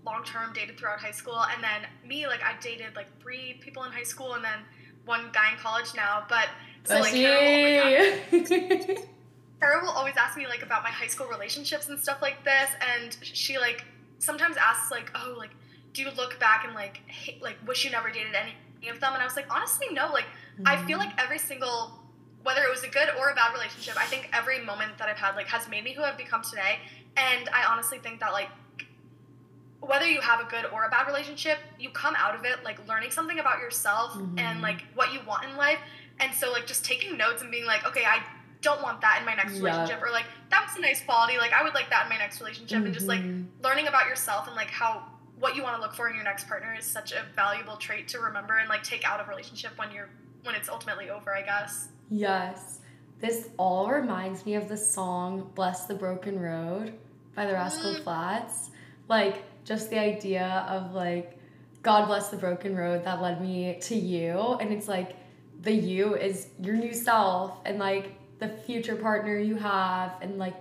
[0.06, 3.84] long term dated throughout high school, and then me, like I dated like three people
[3.84, 4.60] in high school, and then
[5.06, 6.26] one guy in college now.
[6.28, 6.50] But
[6.84, 8.98] so like Kara oh will,
[9.60, 12.70] Kara will always ask me like about my high school relationships and stuff like this,
[12.96, 13.86] and she like
[14.20, 15.52] sometimes asks like, oh, like
[15.94, 19.14] do you look back and like hate, like wish you never dated any of them?
[19.14, 20.12] And I was like, honestly, no.
[20.12, 20.26] Like
[20.66, 21.94] I feel like every single
[22.44, 25.18] whether it was a good or a bad relationship, I think every moment that I've
[25.18, 26.80] had like has made me who I've become today.
[27.18, 28.50] And I honestly think that like
[29.80, 32.86] whether you have a good or a bad relationship, you come out of it like
[32.88, 34.40] learning something about yourself Mhm.
[34.40, 35.80] and like what you want in life.
[36.20, 38.22] And so like just taking notes and being like, okay, I
[38.62, 39.64] don't want that in my next Yeah.
[39.66, 42.18] relationship or like that was a nice quality, like I would like that in my
[42.18, 43.48] next relationship and just like Mhm.
[43.62, 45.04] learning about yourself and like how
[45.40, 48.08] what you want to look for in your next partner is such a valuable trait
[48.08, 50.10] to remember and like take out of a relationship when you're
[50.44, 51.90] when it's ultimately over, I guess.
[52.10, 52.80] Yes.
[53.20, 56.94] This all reminds me of the song Bless the Broken Road
[57.36, 58.04] by the Rascal Mm.
[58.04, 58.72] Flatts.
[59.08, 61.38] Like, just the idea of like,
[61.84, 64.58] God bless the broken road that led me to you.
[64.62, 65.16] And it's like,
[65.62, 70.56] the you is your new self and like the future partner you have and like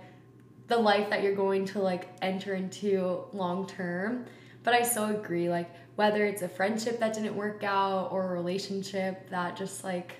[0.67, 4.25] the life that you're going to like enter into long term.
[4.63, 8.33] But I so agree, like, whether it's a friendship that didn't work out or a
[8.33, 10.15] relationship that just like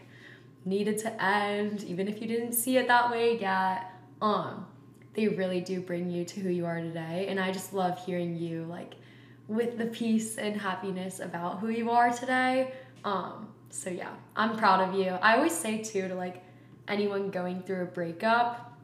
[0.64, 3.92] needed to end, even if you didn't see it that way yet,
[4.22, 4.66] um,
[5.14, 7.28] they really do bring you to who you are today.
[7.28, 8.96] And I just love hearing you like
[9.48, 12.72] with the peace and happiness about who you are today.
[13.04, 15.10] Um, so yeah, I'm proud of you.
[15.10, 16.44] I always say too to like
[16.88, 18.78] anyone going through a breakup,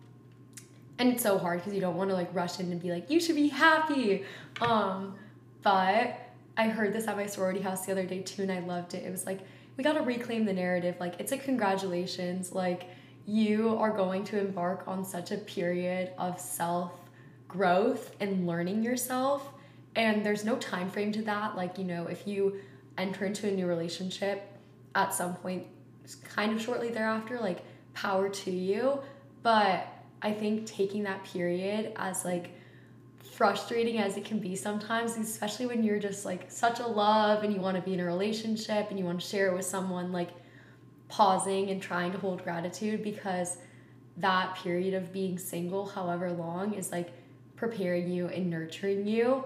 [0.99, 3.10] and it's so hard because you don't want to like rush in and be like,
[3.10, 4.26] you should be happy.
[4.62, 5.16] Um,
[5.62, 6.20] but
[6.56, 9.04] I heard this at my sorority house the other day too, and I loved it.
[9.06, 9.39] It was like,
[9.76, 10.95] we got to reclaim the narrative.
[10.99, 12.51] Like, it's a congratulations.
[12.51, 12.89] Like,
[13.26, 16.91] you are going to embark on such a period of self
[17.47, 19.49] growth and learning yourself.
[19.95, 21.56] And there's no time frame to that.
[21.56, 22.60] Like, you know, if you
[22.97, 24.47] enter into a new relationship
[24.95, 25.66] at some point,
[26.36, 27.64] kind of shortly thereafter, like,
[27.94, 29.00] power to you.
[29.41, 29.88] But
[30.22, 32.52] I think taking that period as like
[33.34, 37.54] frustrating as it can be sometimes, especially when you're just like such a love and
[37.54, 40.12] you want to be in a relationship and you want to share it with someone,
[40.12, 40.30] like
[41.10, 43.58] pausing and trying to hold gratitude because
[44.18, 47.12] that period of being single, however long, is like
[47.56, 49.44] preparing you and nurturing you.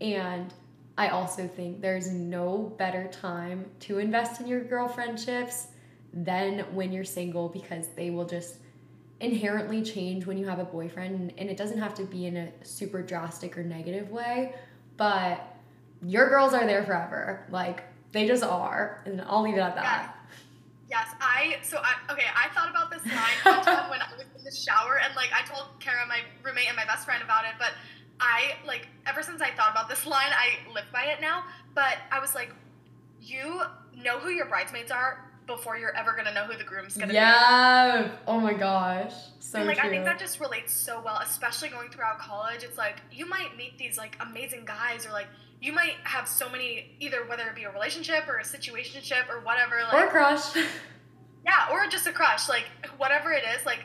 [0.00, 0.52] And
[0.96, 5.68] I also think there's no better time to invest in your girl friendships
[6.12, 8.56] than when you're single because they will just
[9.20, 12.52] inherently change when you have a boyfriend and it doesn't have to be in a
[12.62, 14.54] super drastic or negative way
[14.96, 15.58] but
[16.02, 17.46] your girls are there forever.
[17.50, 20.14] Like they just are and i'll leave it at that.
[20.88, 23.44] Yes, yes i so i okay i thought about this line
[23.90, 26.86] when i was in the shower and like i told kara my roommate and my
[26.86, 27.72] best friend about it but
[28.20, 31.44] i like ever since i thought about this line i live by it now
[31.74, 32.50] but i was like
[33.20, 33.60] you
[33.94, 38.02] know who your bridesmaids are before you're ever gonna know who the groom's gonna yeah.
[38.02, 38.08] be.
[38.08, 38.16] Yeah.
[38.28, 39.12] Oh my gosh.
[39.40, 39.80] So and, like.
[39.80, 42.62] I think that just relates so well, especially going throughout college.
[42.62, 45.26] It's like you might meet these like amazing guys or like
[45.60, 49.40] you might have so many either whether it be a relationship or a situationship or
[49.40, 50.54] whatever like Or a crush.
[51.44, 52.66] Yeah, or just a crush, like
[52.98, 53.80] whatever it is, like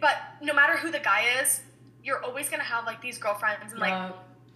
[0.00, 1.60] but no matter who the guy is,
[2.02, 4.12] you're always gonna have like these girlfriends and like yeah.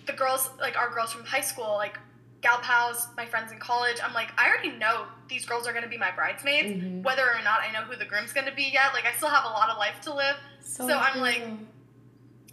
[0.06, 1.98] the girls like our girls from high school, like
[2.40, 5.88] gal pals, my friends in college, I'm like, I already know these girls are gonna
[5.88, 7.02] be my bridesmaids, mm-hmm.
[7.02, 8.92] whether or not I know who the groom's gonna be yet.
[8.92, 10.36] Like, I still have a lot of life to live.
[10.60, 11.42] So, so I'm like,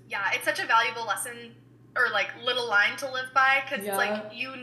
[0.09, 1.53] yeah, it's such a valuable lesson
[1.95, 3.91] or like little line to live by because yeah.
[3.91, 4.53] it's like you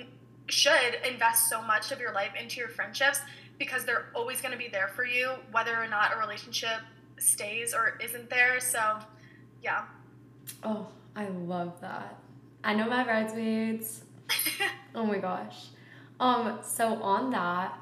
[0.48, 3.20] should invest so much of your life into your friendships
[3.58, 6.80] because they're always gonna be there for you, whether or not a relationship
[7.18, 8.58] stays or isn't there.
[8.60, 8.98] So,
[9.62, 9.84] yeah.
[10.62, 12.18] Oh, I love that.
[12.64, 14.01] I know my bridesmaids.
[14.94, 15.68] oh my gosh.
[16.20, 17.78] Um, so on that,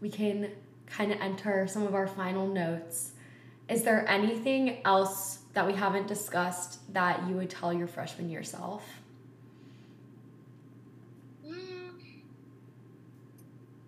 [0.00, 0.50] we can
[0.86, 3.12] kind of enter some of our final notes.
[3.68, 8.84] Is there anything else that we haven't discussed that you would tell your freshman yourself?
[11.46, 11.90] Mm,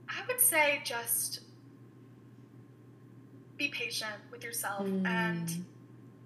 [0.08, 1.40] I would say just
[3.56, 5.06] be patient with yourself mm.
[5.06, 5.64] and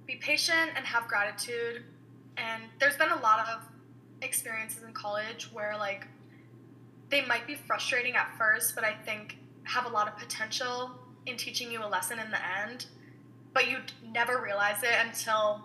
[0.07, 1.83] be patient and have gratitude.
[2.37, 3.69] And there's been a lot of
[4.23, 6.07] experiences in college where like
[7.11, 10.91] they might be frustrating at first, but I think have a lot of potential
[11.27, 12.87] in teaching you a lesson in the end,
[13.53, 13.79] but you
[14.13, 15.65] never realize it until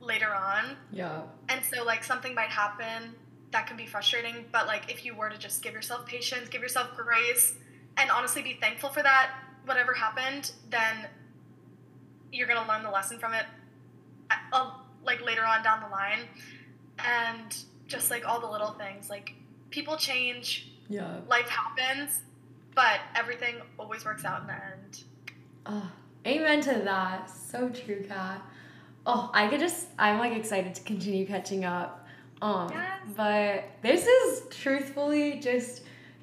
[0.00, 0.76] later on.
[0.92, 1.22] Yeah.
[1.48, 3.14] And so like something might happen
[3.52, 6.62] that can be frustrating, but like if you were to just give yourself patience, give
[6.62, 7.54] yourself grace,
[7.96, 9.30] and honestly be thankful for that
[9.64, 11.08] whatever happened, then
[12.32, 13.44] you're gonna learn the lesson from it,
[14.52, 14.70] uh,
[15.04, 16.20] like later on down the line,
[16.98, 17.56] and
[17.90, 19.10] just like all the little things.
[19.10, 19.34] Like
[19.70, 20.72] people change.
[20.88, 21.18] Yeah.
[21.28, 22.20] Life happens,
[22.74, 25.04] but everything always works out in the end.
[25.66, 25.90] Oh,
[26.26, 27.28] amen to that.
[27.28, 28.40] So true, Kat.
[29.04, 32.06] Oh, I could just I'm like excited to continue catching up.
[32.40, 33.00] Um yes.
[33.16, 35.82] but this is truthfully just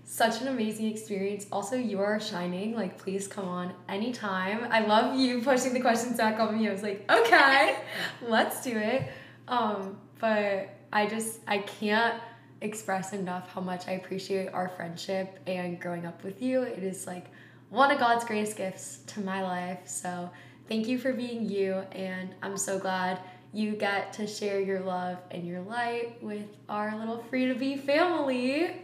[0.09, 1.47] such an amazing experience.
[1.51, 2.73] Also, you are shining.
[2.73, 4.65] Like, please come on anytime.
[4.71, 6.67] I love you pushing the questions back on me.
[6.69, 7.75] I was like, okay,
[8.21, 9.11] let's do it.
[9.49, 12.19] Um, but I just I can't
[12.61, 16.63] express enough how much I appreciate our friendship and growing up with you.
[16.63, 17.27] It is like
[17.69, 19.81] one of God's greatest gifts to my life.
[19.85, 20.27] So
[20.67, 23.19] thank you for being you, and I'm so glad
[23.53, 27.77] you get to share your love and your light with our little free to be
[27.77, 28.81] family.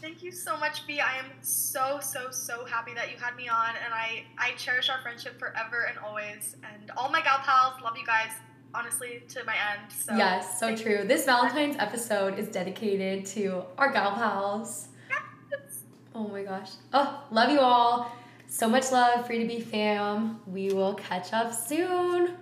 [0.00, 1.00] Thank you so much, B.
[1.00, 4.88] I am so, so, so happy that you had me on, and I, I cherish
[4.88, 6.56] our friendship forever and always.
[6.72, 8.30] And all my gal pals, love you guys
[8.74, 9.92] honestly to my end.
[9.92, 11.00] So yes, so true.
[11.00, 11.04] You.
[11.04, 14.88] This Valentine's episode is dedicated to our gal pals.
[15.10, 15.84] Yes.
[16.14, 16.70] Oh my gosh.
[16.92, 18.12] Oh, love you all.
[18.48, 20.40] So much love, free to be fam.
[20.46, 22.36] We will catch up soon.